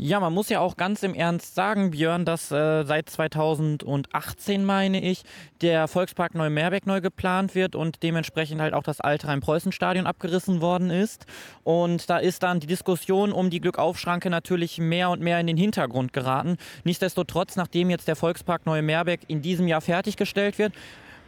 Ja, 0.00 0.20
man 0.20 0.32
muss 0.32 0.48
ja 0.48 0.60
auch 0.60 0.76
ganz 0.76 1.02
im 1.02 1.12
Ernst 1.12 1.56
sagen, 1.56 1.90
Björn, 1.90 2.24
dass 2.24 2.52
äh, 2.52 2.84
seit 2.84 3.10
2018, 3.10 4.64
meine 4.64 5.02
ich, 5.02 5.24
der 5.60 5.88
Volkspark 5.88 6.36
Neumerbeck 6.36 6.86
neu 6.86 7.00
geplant 7.00 7.56
wird 7.56 7.74
und 7.74 8.04
dementsprechend 8.04 8.60
halt 8.60 8.74
auch 8.74 8.84
das 8.84 9.00
alte 9.00 9.26
Rhein-Preußen-Stadion 9.26 10.06
abgerissen 10.06 10.60
worden 10.60 10.90
ist. 10.90 11.26
Und 11.64 12.08
da 12.08 12.18
ist 12.18 12.44
dann 12.44 12.60
die 12.60 12.68
Diskussion 12.68 13.32
um 13.32 13.50
die 13.50 13.60
Glückaufschranke 13.60 14.30
natürlich 14.30 14.78
mehr 14.78 15.10
und 15.10 15.20
mehr 15.20 15.40
in 15.40 15.48
den 15.48 15.56
Hintergrund 15.56 16.12
geraten. 16.12 16.58
Nichtsdestotrotz, 16.84 17.56
nachdem 17.56 17.90
jetzt 17.90 18.06
der 18.06 18.14
Volkspark 18.14 18.66
Neumerbeck 18.66 19.22
in 19.26 19.42
diesem 19.42 19.66
Jahr 19.66 19.80
fertiggestellt 19.80 20.58
wird, 20.58 20.74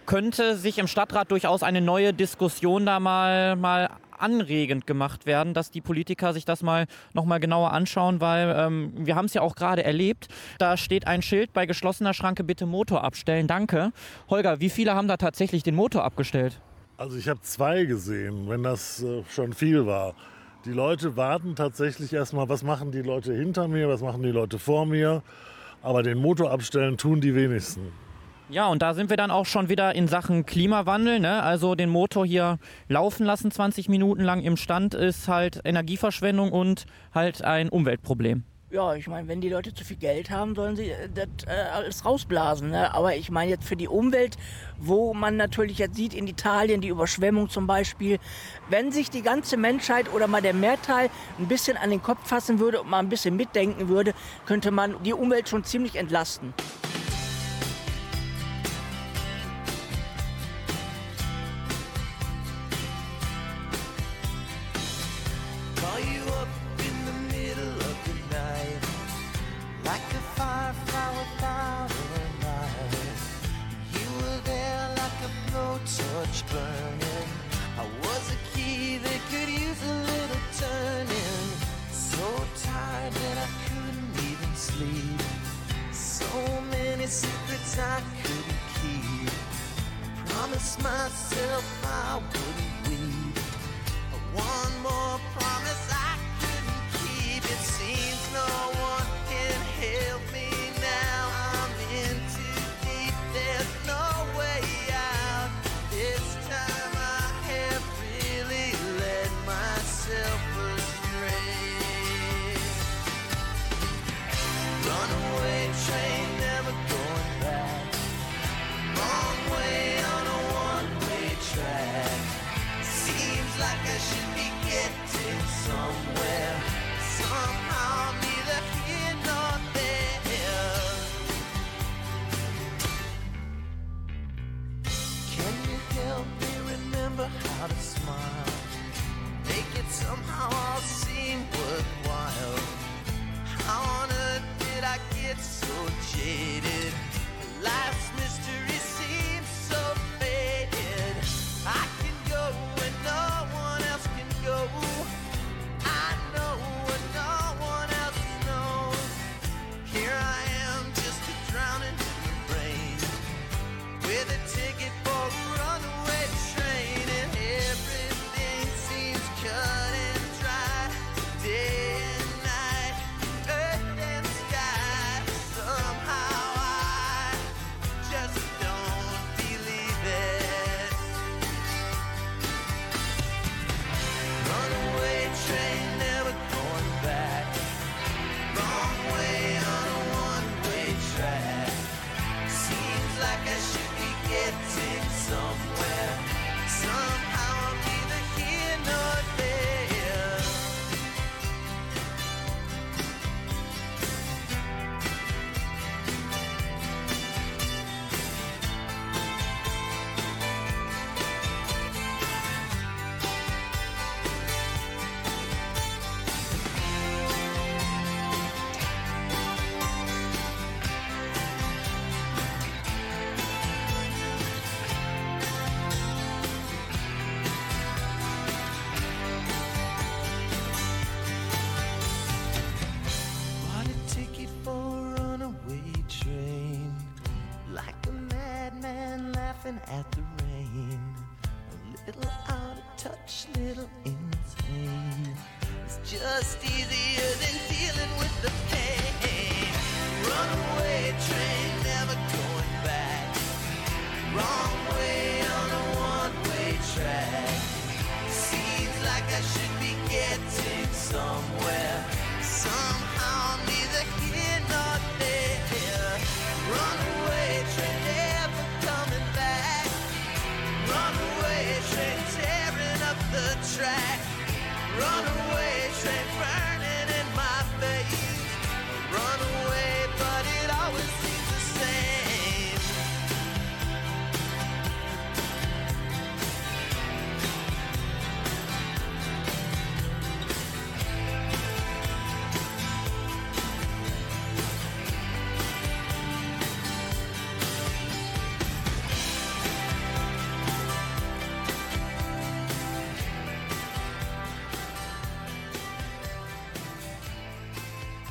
könnte 0.06 0.56
sich 0.56 0.78
im 0.78 0.86
Stadtrat 0.86 1.32
durchaus 1.32 1.64
eine 1.64 1.80
neue 1.80 2.14
Diskussion 2.14 2.86
da 2.86 3.00
mal, 3.00 3.56
mal 3.56 3.90
anregend 4.20 4.86
gemacht 4.86 5.26
werden, 5.26 5.54
dass 5.54 5.70
die 5.70 5.80
Politiker 5.80 6.32
sich 6.32 6.44
das 6.44 6.62
mal 6.62 6.86
nochmal 7.12 7.40
genauer 7.40 7.72
anschauen, 7.72 8.20
weil 8.20 8.54
ähm, 8.56 8.92
wir 8.96 9.16
haben 9.16 9.26
es 9.26 9.34
ja 9.34 9.42
auch 9.42 9.54
gerade 9.54 9.84
erlebt. 9.84 10.28
Da 10.58 10.76
steht 10.76 11.06
ein 11.06 11.22
Schild 11.22 11.52
bei 11.52 11.66
geschlossener 11.66 12.14
Schranke 12.14 12.44
bitte 12.44 12.66
Motor 12.66 13.04
abstellen. 13.04 13.46
Danke. 13.46 13.92
Holger, 14.28 14.60
wie 14.60 14.70
viele 14.70 14.94
haben 14.94 15.08
da 15.08 15.16
tatsächlich 15.16 15.62
den 15.62 15.74
Motor 15.74 16.04
abgestellt? 16.04 16.60
Also 16.96 17.16
ich 17.16 17.28
habe 17.28 17.40
zwei 17.40 17.84
gesehen, 17.84 18.48
wenn 18.48 18.62
das 18.62 19.02
äh, 19.02 19.22
schon 19.30 19.52
viel 19.54 19.86
war. 19.86 20.14
Die 20.66 20.72
Leute 20.72 21.16
warten 21.16 21.56
tatsächlich 21.56 22.12
erstmal, 22.12 22.50
was 22.50 22.62
machen 22.62 22.92
die 22.92 23.00
Leute 23.00 23.32
hinter 23.32 23.66
mir, 23.68 23.88
was 23.88 24.02
machen 24.02 24.22
die 24.22 24.30
Leute 24.30 24.58
vor 24.58 24.84
mir. 24.84 25.22
Aber 25.82 26.02
den 26.02 26.18
Motor 26.18 26.50
abstellen 26.50 26.98
tun 26.98 27.22
die 27.22 27.34
wenigsten. 27.34 27.90
Ja, 28.50 28.66
und 28.66 28.82
da 28.82 28.94
sind 28.94 29.10
wir 29.10 29.16
dann 29.16 29.30
auch 29.30 29.46
schon 29.46 29.68
wieder 29.68 29.94
in 29.94 30.08
Sachen 30.08 30.44
Klimawandel. 30.44 31.20
Ne? 31.20 31.40
Also 31.40 31.76
den 31.76 31.88
Motor 31.88 32.26
hier 32.26 32.58
laufen 32.88 33.24
lassen 33.24 33.52
20 33.52 33.88
Minuten 33.88 34.22
lang 34.22 34.42
im 34.42 34.56
Stand 34.56 34.94
ist 34.94 35.28
halt 35.28 35.60
Energieverschwendung 35.64 36.50
und 36.50 36.86
halt 37.14 37.44
ein 37.44 37.68
Umweltproblem. 37.68 38.42
Ja, 38.72 38.94
ich 38.94 39.06
meine, 39.06 39.28
wenn 39.28 39.40
die 39.40 39.48
Leute 39.48 39.72
zu 39.72 39.84
viel 39.84 39.96
Geld 39.96 40.30
haben, 40.30 40.56
sollen 40.56 40.74
sie 40.74 40.90
äh, 40.90 41.08
das 41.12 41.28
äh, 41.46 41.60
alles 41.72 42.04
rausblasen. 42.04 42.70
Ne? 42.70 42.92
Aber 42.92 43.14
ich 43.14 43.30
meine 43.30 43.52
jetzt 43.52 43.64
für 43.64 43.76
die 43.76 43.86
Umwelt, 43.86 44.36
wo 44.78 45.14
man 45.14 45.36
natürlich 45.36 45.78
jetzt 45.78 45.94
sieht 45.94 46.12
in 46.12 46.26
Italien 46.26 46.80
die 46.80 46.88
Überschwemmung 46.88 47.48
zum 47.50 47.68
Beispiel, 47.68 48.18
wenn 48.68 48.90
sich 48.90 49.10
die 49.10 49.22
ganze 49.22 49.56
Menschheit 49.56 50.12
oder 50.12 50.26
mal 50.26 50.42
der 50.42 50.54
Mehrteil 50.54 51.08
ein 51.38 51.46
bisschen 51.46 51.76
an 51.76 51.90
den 51.90 52.02
Kopf 52.02 52.26
fassen 52.28 52.58
würde 52.58 52.80
und 52.80 52.90
mal 52.90 52.98
ein 52.98 53.08
bisschen 53.08 53.36
mitdenken 53.36 53.88
würde, 53.88 54.12
könnte 54.44 54.72
man 54.72 55.00
die 55.04 55.14
Umwelt 55.14 55.48
schon 55.48 55.62
ziemlich 55.62 55.94
entlasten. 55.94 56.52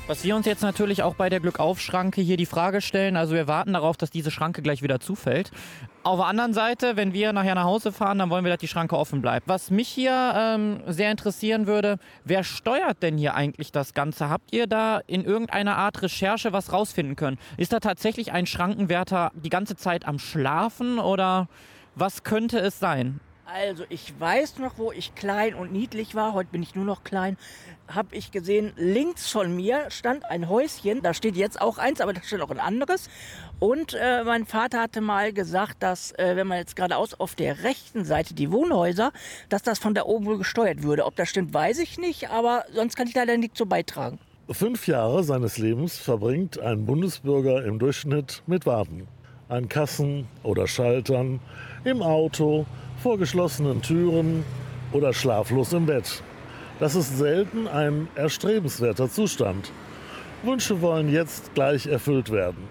Was 0.09 0.23
wir 0.23 0.35
uns 0.35 0.47
jetzt 0.47 0.63
natürlich 0.63 1.03
auch 1.03 1.13
bei 1.13 1.29
der 1.29 1.39
Glückauf-Schranke 1.39 2.19
hier 2.19 2.35
die 2.35 2.47
Frage 2.47 2.81
stellen, 2.81 3.15
also 3.15 3.35
wir 3.35 3.47
warten 3.47 3.73
darauf, 3.73 3.95
dass 3.95 4.09
diese 4.09 4.31
Schranke 4.31 4.63
gleich 4.63 4.81
wieder 4.81 4.99
zufällt. 4.99 5.51
Auf 6.01 6.17
der 6.17 6.25
anderen 6.25 6.51
Seite, 6.51 6.95
wenn 6.95 7.13
wir 7.13 7.31
nachher 7.31 7.53
nach 7.53 7.65
Hause 7.65 7.91
fahren, 7.91 8.17
dann 8.17 8.31
wollen 8.31 8.43
wir, 8.43 8.49
dass 8.49 8.59
die 8.59 8.67
Schranke 8.67 8.97
offen 8.97 9.21
bleibt. 9.21 9.47
Was 9.47 9.69
mich 9.69 9.87
hier 9.87 10.33
ähm, 10.35 10.81
sehr 10.87 11.11
interessieren 11.11 11.67
würde, 11.67 11.99
wer 12.23 12.43
steuert 12.43 13.03
denn 13.03 13.19
hier 13.19 13.35
eigentlich 13.35 13.71
das 13.71 13.93
Ganze? 13.93 14.29
Habt 14.29 14.51
ihr 14.51 14.65
da 14.65 14.99
in 15.05 15.23
irgendeiner 15.23 15.77
Art 15.77 16.01
Recherche 16.01 16.53
was 16.53 16.73
rausfinden 16.73 17.15
können? 17.15 17.37
Ist 17.57 17.71
da 17.71 17.79
tatsächlich 17.79 18.31
ein 18.31 18.47
Schrankenwärter 18.47 19.31
die 19.35 19.51
ganze 19.51 19.75
Zeit 19.75 20.07
am 20.07 20.17
Schlafen 20.17 20.97
oder 20.97 21.47
was 21.93 22.23
könnte 22.23 22.57
es 22.57 22.79
sein? 22.79 23.19
Also 23.51 23.83
ich 23.89 24.13
weiß 24.19 24.59
noch, 24.59 24.77
wo 24.77 24.91
ich 24.91 25.15
klein 25.15 25.55
und 25.55 25.71
niedlich 25.71 26.13
war, 26.13 26.33
heute 26.33 26.51
bin 26.51 26.61
ich 26.61 26.75
nur 26.75 26.85
noch 26.85 27.03
klein, 27.03 27.35
habe 27.87 28.15
ich 28.15 28.29
gesehen, 28.29 28.73
links 28.75 29.31
von 29.31 29.55
mir 29.55 29.89
stand 29.89 30.23
ein 30.25 30.49
Häuschen, 30.49 31.01
da 31.01 31.15
steht 31.15 31.35
jetzt 31.35 31.59
auch 31.59 31.79
eins, 31.79 31.99
aber 31.99 32.13
da 32.13 32.21
steht 32.21 32.41
auch 32.41 32.51
ein 32.51 32.59
anderes. 32.59 33.09
Und 33.57 33.95
äh, 33.99 34.23
mein 34.23 34.45
Vater 34.45 34.81
hatte 34.81 35.01
mal 35.01 35.33
gesagt, 35.33 35.77
dass 35.81 36.11
äh, 36.11 36.35
wenn 36.35 36.45
man 36.45 36.59
jetzt 36.59 36.75
geradeaus 36.75 37.15
auf 37.15 37.33
der 37.33 37.63
rechten 37.63 38.05
Seite 38.05 38.35
die 38.35 38.51
Wohnhäuser, 38.51 39.11
dass 39.49 39.63
das 39.63 39.79
von 39.79 39.95
da 39.95 40.03
oben 40.03 40.27
wohl 40.27 40.37
gesteuert 40.37 40.83
würde. 40.83 41.05
Ob 41.05 41.15
das 41.15 41.29
stimmt, 41.29 41.51
weiß 41.51 41.79
ich 41.79 41.97
nicht, 41.97 42.29
aber 42.29 42.65
sonst 42.71 42.95
kann 42.95 43.07
ich 43.07 43.15
leider 43.15 43.35
nicht 43.35 43.57
so 43.57 43.65
beitragen. 43.65 44.19
Fünf 44.51 44.85
Jahre 44.85 45.23
seines 45.23 45.57
Lebens 45.57 45.97
verbringt 45.97 46.59
ein 46.59 46.85
Bundesbürger 46.85 47.65
im 47.65 47.79
Durchschnitt 47.79 48.43
mit 48.45 48.67
Warten. 48.67 49.07
An 49.47 49.67
Kassen 49.67 50.27
oder 50.43 50.67
Schaltern, 50.67 51.39
im 51.83 52.03
Auto, 52.03 52.67
vor 53.01 53.17
geschlossenen 53.17 53.81
Türen 53.81 54.43
oder 54.91 55.13
schlaflos 55.13 55.73
im 55.73 55.85
Bett. 55.85 56.21
Das 56.79 56.95
ist 56.95 57.17
selten 57.17 57.67
ein 57.67 58.07
erstrebenswerter 58.15 59.09
Zustand. 59.09 59.71
Wünsche 60.43 60.81
wollen 60.81 61.09
jetzt 61.11 61.53
gleich 61.53 61.87
erfüllt 61.87 62.31
werden. 62.31 62.63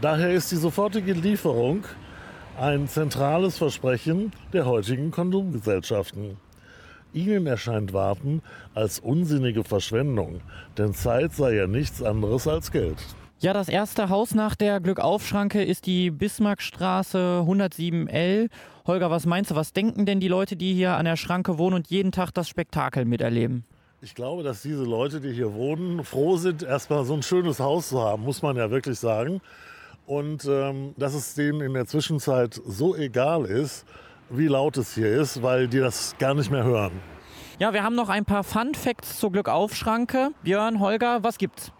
Daher 0.00 0.30
ist 0.32 0.52
die 0.52 0.56
sofortige 0.56 1.12
Lieferung 1.12 1.84
ein 2.58 2.88
zentrales 2.88 3.58
Versprechen 3.58 4.32
der 4.52 4.66
heutigen 4.66 5.10
Konsumgesellschaften. 5.10 6.36
Ihnen 7.12 7.46
erscheint 7.46 7.92
Warten 7.92 8.42
als 8.74 8.98
unsinnige 8.98 9.64
Verschwendung, 9.64 10.40
denn 10.76 10.92
Zeit 10.92 11.32
sei 11.32 11.54
ja 11.54 11.66
nichts 11.66 12.02
anderes 12.02 12.46
als 12.46 12.70
Geld. 12.70 12.98
Ja, 13.38 13.52
das 13.52 13.68
erste 13.68 14.08
Haus 14.08 14.34
nach 14.34 14.54
der 14.54 14.80
Glückaufschranke 14.80 15.62
ist 15.62 15.86
die 15.86 16.10
Bismarckstraße 16.10 17.44
107L. 17.46 18.48
Holger, 18.86 19.10
was 19.10 19.26
meinst 19.26 19.50
du, 19.50 19.56
was 19.56 19.72
denken 19.72 20.06
denn 20.06 20.20
die 20.20 20.28
Leute, 20.28 20.54
die 20.54 20.72
hier 20.72 20.96
an 20.96 21.06
der 21.06 21.16
Schranke 21.16 21.58
wohnen 21.58 21.74
und 21.74 21.88
jeden 21.88 22.12
Tag 22.12 22.30
das 22.32 22.48
Spektakel 22.48 23.04
miterleben? 23.04 23.64
Ich 24.00 24.14
glaube, 24.14 24.44
dass 24.44 24.62
diese 24.62 24.84
Leute, 24.84 25.20
die 25.20 25.32
hier 25.32 25.54
wohnen, 25.54 26.04
froh 26.04 26.36
sind, 26.36 26.62
erstmal 26.62 27.04
so 27.04 27.14
ein 27.14 27.22
schönes 27.24 27.58
Haus 27.58 27.88
zu 27.88 28.00
haben, 28.00 28.22
muss 28.22 28.42
man 28.42 28.56
ja 28.56 28.70
wirklich 28.70 28.98
sagen. 29.00 29.40
Und 30.06 30.44
ähm, 30.44 30.94
dass 30.96 31.14
es 31.14 31.34
denen 31.34 31.60
in 31.62 31.74
der 31.74 31.86
Zwischenzeit 31.86 32.60
so 32.64 32.94
egal 32.94 33.46
ist, 33.46 33.84
wie 34.30 34.46
laut 34.46 34.76
es 34.76 34.94
hier 34.94 35.20
ist, 35.20 35.42
weil 35.42 35.66
die 35.66 35.80
das 35.80 36.14
gar 36.18 36.34
nicht 36.34 36.52
mehr 36.52 36.62
hören. 36.62 36.92
Ja, 37.58 37.72
wir 37.72 37.82
haben 37.82 37.96
noch 37.96 38.08
ein 38.08 38.24
paar 38.24 38.44
Fun 38.44 38.74
Facts 38.74 39.18
zur 39.18 39.32
Glückaufschranke. 39.32 40.30
Björn, 40.44 40.78
Holger, 40.78 41.24
was 41.24 41.38
gibt's? 41.38 41.72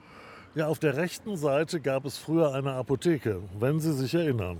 Ja, 0.57 0.67
auf 0.67 0.81
der 0.81 0.97
rechten 0.97 1.37
Seite 1.37 1.81
gab 1.81 2.05
es 2.05 2.19
früher 2.19 2.53
eine 2.55 2.73
Apotheke, 2.73 3.43
wenn 3.61 3.79
Sie 3.79 3.93
sich 3.93 4.15
erinnern. 4.15 4.59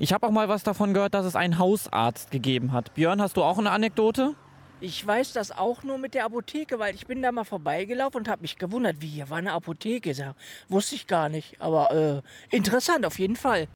Ich 0.00 0.12
habe 0.12 0.24
auch 0.28 0.30
mal 0.30 0.48
was 0.48 0.62
davon 0.62 0.94
gehört, 0.94 1.14
dass 1.14 1.26
es 1.26 1.34
einen 1.34 1.58
Hausarzt 1.58 2.30
gegeben 2.30 2.72
hat. 2.72 2.94
Björn, 2.94 3.20
hast 3.20 3.36
du 3.36 3.42
auch 3.42 3.58
eine 3.58 3.72
Anekdote? 3.72 4.36
Ich 4.80 5.04
weiß 5.04 5.32
das 5.32 5.50
auch 5.50 5.82
nur 5.82 5.98
mit 5.98 6.14
der 6.14 6.24
Apotheke, 6.24 6.78
weil 6.78 6.94
ich 6.94 7.08
bin 7.08 7.20
da 7.20 7.32
mal 7.32 7.42
vorbeigelaufen 7.42 8.20
und 8.20 8.28
habe 8.28 8.42
mich 8.42 8.58
gewundert, 8.58 8.98
wie 9.00 9.08
hier 9.08 9.28
war 9.28 9.38
eine 9.38 9.52
Apotheke. 9.52 10.12
Ja, 10.12 10.36
wusste 10.68 10.94
ich 10.94 11.08
gar 11.08 11.28
nicht, 11.28 11.60
aber 11.60 12.22
äh, 12.52 12.56
interessant 12.56 13.04
auf 13.06 13.18
jeden 13.18 13.34
Fall. 13.34 13.66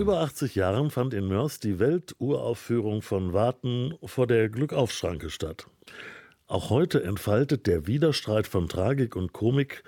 Über 0.00 0.20
80 0.20 0.54
Jahren 0.54 0.90
fand 0.90 1.12
in 1.12 1.28
Mörs 1.28 1.60
die 1.60 1.78
Welturaufführung 1.78 3.02
von 3.02 3.34
Warten 3.34 3.94
vor 4.02 4.26
der 4.26 4.48
Glückaufschranke 4.48 5.28
statt. 5.28 5.66
Auch 6.46 6.70
heute 6.70 7.02
entfaltet 7.02 7.66
der 7.66 7.86
Widerstreit 7.86 8.46
von 8.46 8.66
Tragik 8.66 9.14
und 9.14 9.34
Komik 9.34 9.84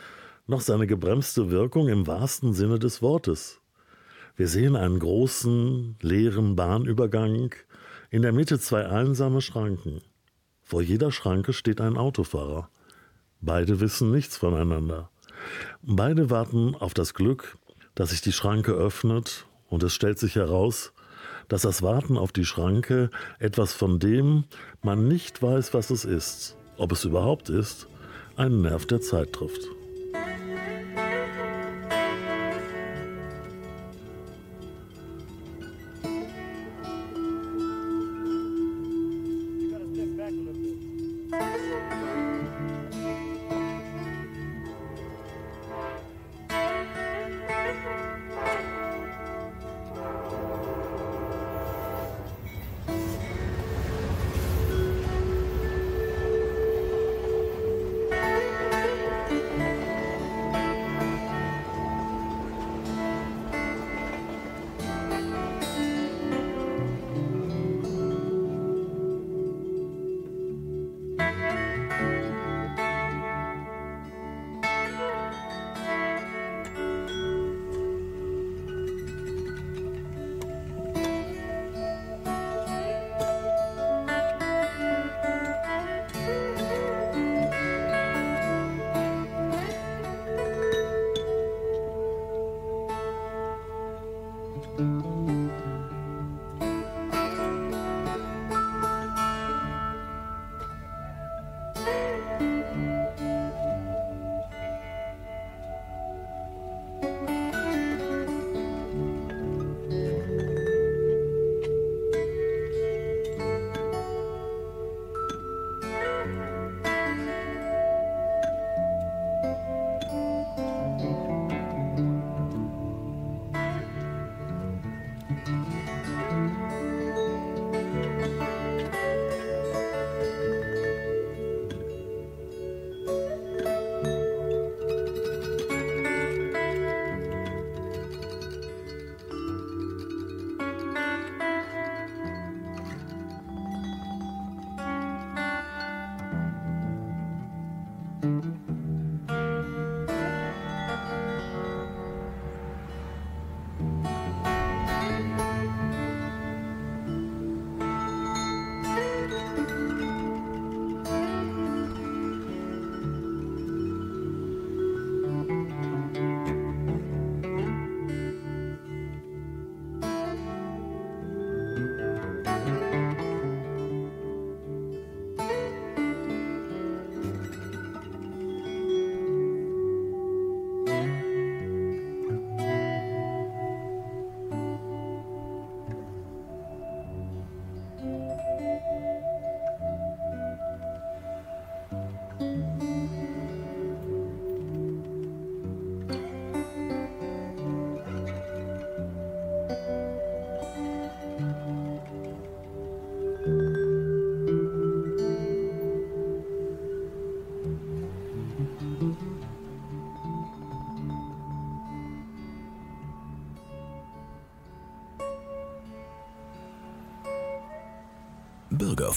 noch 0.47 0.61
seine 0.61 0.87
gebremste 0.87 1.51
Wirkung 1.51 1.89
im 1.89 2.07
wahrsten 2.07 2.53
Sinne 2.53 2.79
des 2.79 3.01
Wortes. 3.01 3.63
Wir 4.37 4.49
sehen 4.49 4.77
einen 4.77 4.99
großen, 4.99 5.97
leeren 6.03 6.57
Bahnübergang, 6.57 7.55
in 8.11 8.21
der 8.21 8.33
Mitte 8.33 8.61
zwei 8.61 8.87
einsame 8.87 9.41
Schranken. 9.41 10.03
Vor 10.63 10.83
jeder 10.83 11.11
Schranke 11.11 11.55
steht 11.55 11.81
ein 11.81 11.97
Autofahrer. 11.97 12.69
Beide 13.41 13.81
wissen 13.81 14.11
nichts 14.11 14.37
voneinander. 14.37 15.11
Beide 15.81 16.29
warten 16.29 16.75
auf 16.75 16.93
das 16.93 17.15
Glück, 17.15 17.57
dass 17.95 18.11
sich 18.11 18.21
die 18.21 18.33
Schranke 18.33 18.73
öffnet 18.73 19.47
und 19.73 19.83
es 19.83 19.95
stellt 19.95 20.19
sich 20.19 20.37
heraus, 20.37 20.93
dass 21.49 21.63
das 21.63 21.83
Warten 21.83 22.19
auf 22.19 22.31
die 22.31 22.45
Schranke 22.45 23.11
etwas 23.39 23.73
von 23.73 23.99
dem 23.99 24.45
man 24.83 25.09
nicht 25.09 25.43
weiß, 25.43 25.73
was 25.73 25.89
es 25.89 26.05
ist, 26.05 26.57
ob 26.77 26.93
es 26.93 27.05
überhaupt 27.05 27.49
ist, 27.49 27.89
einen 28.37 28.61
Nerv 28.61 28.87
der 28.87 29.01
Zeit 29.01 29.33
trifft. 29.33 29.63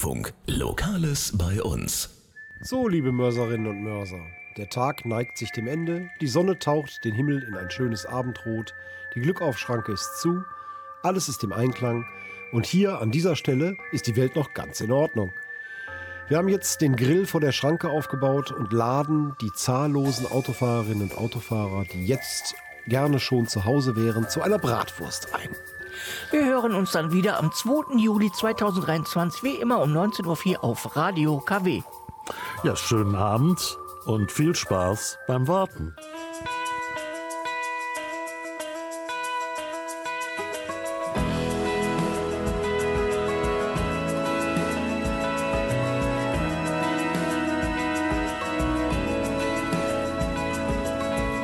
Bürgerfunk. 0.06 0.32
Lokales 0.46 1.36
bei 1.36 1.60
uns. 1.60 2.10
So, 2.60 2.86
liebe 2.86 3.10
Mörserinnen 3.10 3.66
und 3.66 3.82
Mörser, 3.82 4.20
der 4.56 4.68
Tag 4.68 5.04
neigt 5.04 5.36
sich 5.36 5.50
dem 5.50 5.66
Ende, 5.66 6.08
die 6.20 6.28
Sonne 6.28 6.60
taucht 6.60 7.04
den 7.04 7.12
Himmel 7.12 7.42
in 7.42 7.56
ein 7.56 7.70
schönes 7.70 8.06
Abendrot, 8.06 8.72
die 9.16 9.20
Glückaufschranke 9.20 9.92
ist 9.92 10.20
zu, 10.20 10.44
alles 11.02 11.28
ist 11.28 11.42
im 11.42 11.52
Einklang 11.52 12.06
und 12.52 12.66
hier 12.66 13.00
an 13.00 13.10
dieser 13.10 13.34
Stelle 13.34 13.76
ist 13.90 14.06
die 14.06 14.14
Welt 14.14 14.36
noch 14.36 14.54
ganz 14.54 14.80
in 14.80 14.92
Ordnung. 14.92 15.32
Wir 16.28 16.38
haben 16.38 16.48
jetzt 16.48 16.80
den 16.82 16.94
Grill 16.94 17.26
vor 17.26 17.40
der 17.40 17.52
Schranke 17.52 17.90
aufgebaut 17.90 18.52
und 18.52 18.72
laden 18.72 19.34
die 19.40 19.52
zahllosen 19.52 20.26
Autofahrerinnen 20.26 21.10
und 21.10 21.18
Autofahrer, 21.18 21.84
die 21.92 22.06
jetzt 22.06 22.54
gerne 22.86 23.18
schon 23.18 23.48
zu 23.48 23.64
Hause 23.64 23.96
wären, 23.96 24.28
zu 24.28 24.40
einer 24.40 24.58
Bratwurst 24.58 25.34
ein. 25.34 25.50
Wir 26.30 26.44
hören 26.44 26.74
uns 26.74 26.92
dann 26.92 27.12
wieder 27.12 27.38
am 27.38 27.52
2. 27.52 27.96
Juli 27.96 28.30
2023, 28.32 29.42
wie 29.42 29.54
immer 29.54 29.80
um 29.80 29.90
19.04 29.90 30.52
Uhr 30.52 30.64
auf 30.64 30.96
Radio 30.96 31.40
KW. 31.40 31.82
Ja, 32.62 32.74
schönen 32.76 33.14
Abend 33.14 33.78
und 34.04 34.32
viel 34.32 34.54
Spaß 34.54 35.18
beim 35.26 35.46
Warten. 35.46 35.94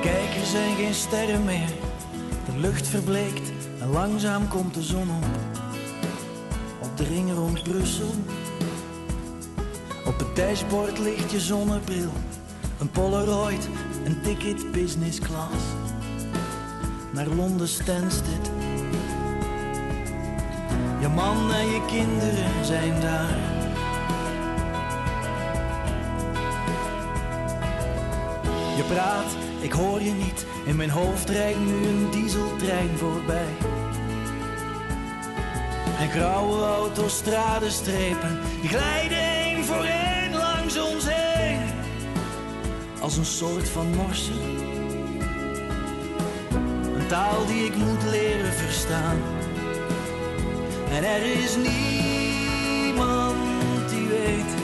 Kijk, 0.02 0.36
er 0.40 0.46
zijn 0.46 0.76
geen 0.76 0.94
sterren 0.94 1.44
meer. 1.44 1.68
De 2.46 2.58
lucht 2.58 2.86
verbleekt 2.86 3.61
en 3.82 3.90
langzaam 3.90 4.48
komt 4.48 4.74
de 4.74 4.82
zon 4.82 5.10
op. 5.10 5.24
Op 6.82 6.96
de 6.96 7.04
ring 7.04 7.32
rond 7.32 7.62
Brussel. 7.62 8.14
Op 10.06 10.18
het 10.18 10.36
dashboard 10.36 10.98
ligt 10.98 11.30
je 11.30 11.40
zonnebril. 11.40 12.10
Een 12.78 12.90
Polaroid, 12.90 13.68
een 14.04 14.22
ticket 14.22 14.72
business 14.72 15.18
class. 15.18 15.64
Naar 17.12 17.26
Londen 17.26 17.68
Stansted. 17.68 18.50
Je 21.00 21.08
man 21.08 21.52
en 21.52 21.66
je 21.66 21.84
kinderen 21.86 22.64
zijn 22.64 23.00
daar. 23.00 23.38
Je 28.76 28.84
praat, 28.88 29.36
ik 29.60 29.72
hoor 29.72 30.02
je 30.02 30.12
niet. 30.12 30.46
In 30.64 30.76
mijn 30.76 30.90
hoofd 30.90 31.28
rijdt 31.28 31.58
nu 31.58 31.86
een 31.86 32.10
dieseltrein 32.10 32.90
voorbij. 32.96 33.71
En 36.02 36.10
grauwe 36.10 36.56
die 38.60 38.68
glijden 38.68 39.18
één 39.18 39.64
voor 39.64 39.84
één 39.84 40.34
langs 40.36 40.78
ons 40.78 41.04
heen. 41.08 41.60
Als 43.00 43.16
een 43.16 43.24
soort 43.24 43.68
van 43.68 43.86
morse. 43.94 44.32
Een 46.96 47.06
taal 47.08 47.46
die 47.46 47.64
ik 47.64 47.76
moet 47.76 48.02
leren 48.10 48.52
verstaan. 48.52 49.16
En 50.90 51.04
er 51.04 51.22
is 51.22 51.56
niemand 51.56 53.36
die 53.88 54.06
weet 54.06 54.54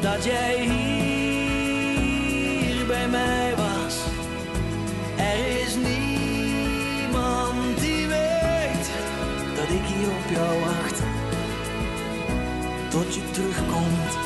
dat 0.00 0.24
jij 0.24 0.60
hier 0.60 1.66
bij 2.86 3.08
mij 3.08 3.54
was. 3.56 3.96
Er 5.16 5.62
is 5.62 5.74
niemand 5.74 5.95
hier 9.96 10.08
op 10.08 10.30
jou 10.30 10.60
wacht. 10.60 11.02
Tot 12.88 13.14
je 13.14 13.30
terugkomt. 13.30 14.25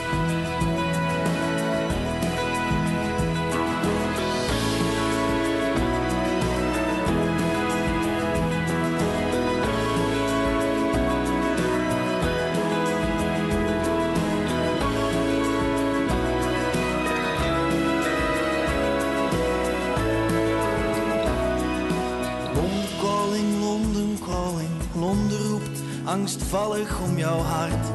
Angstvallig 26.21 27.01
om 27.01 27.19
jouw 27.19 27.39
hart. 27.39 27.87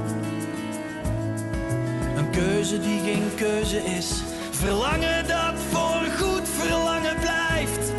Een 2.17 2.29
keuze 2.29 2.79
die 2.79 2.99
geen 2.99 3.35
keuze 3.35 3.83
is, 3.83 4.23
verlangen 4.51 5.27
dat 5.27 5.53
voor 5.71 6.03
goed 6.19 6.49
verlangen 6.49 7.15
blijft. 7.19 7.93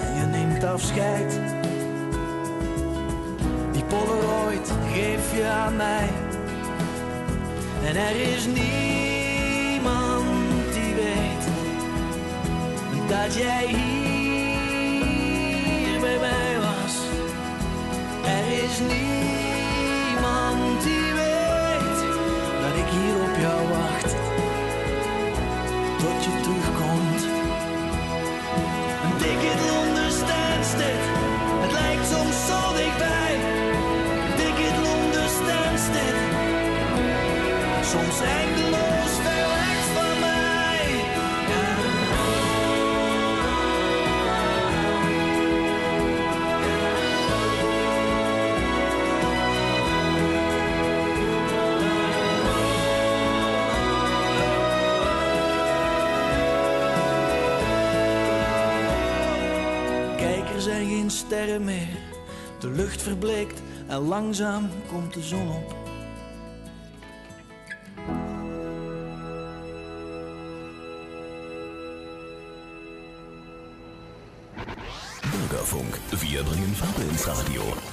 En 0.00 0.14
je 0.16 0.26
neemt 0.26 0.64
afscheid, 0.64 1.40
die 3.72 3.84
Polaroid 3.84 4.72
geef 4.92 5.36
je 5.36 5.44
aan 5.44 5.76
mij. 5.76 6.08
En 7.84 7.96
er 7.96 8.16
is 8.34 8.46
niemand 8.46 10.24
die 10.72 10.94
weet 10.94 11.48
dat 13.08 13.34
jij 13.34 13.66
hier 13.66 14.09
soms 37.90 38.20
eindeloos 38.20 39.14
ver 39.24 39.48
weg 39.48 39.84
van 39.94 40.20
mij. 40.20 41.04
Kijk, 60.16 60.54
er 60.54 60.60
zijn 60.60 60.88
geen 60.88 61.10
sterren 61.10 61.64
meer. 61.64 61.88
De 62.58 62.68
lucht 62.68 63.02
verbleekt 63.02 63.62
en 63.86 63.98
langzaam 63.98 64.68
komt 64.88 65.14
de 65.14 65.22
zon 65.22 65.48
op. 65.48 65.79
wir 76.32 76.44
bringen 76.44 76.74
Farbe 76.76 77.02
ins 77.02 77.26
Radio. 77.26 77.89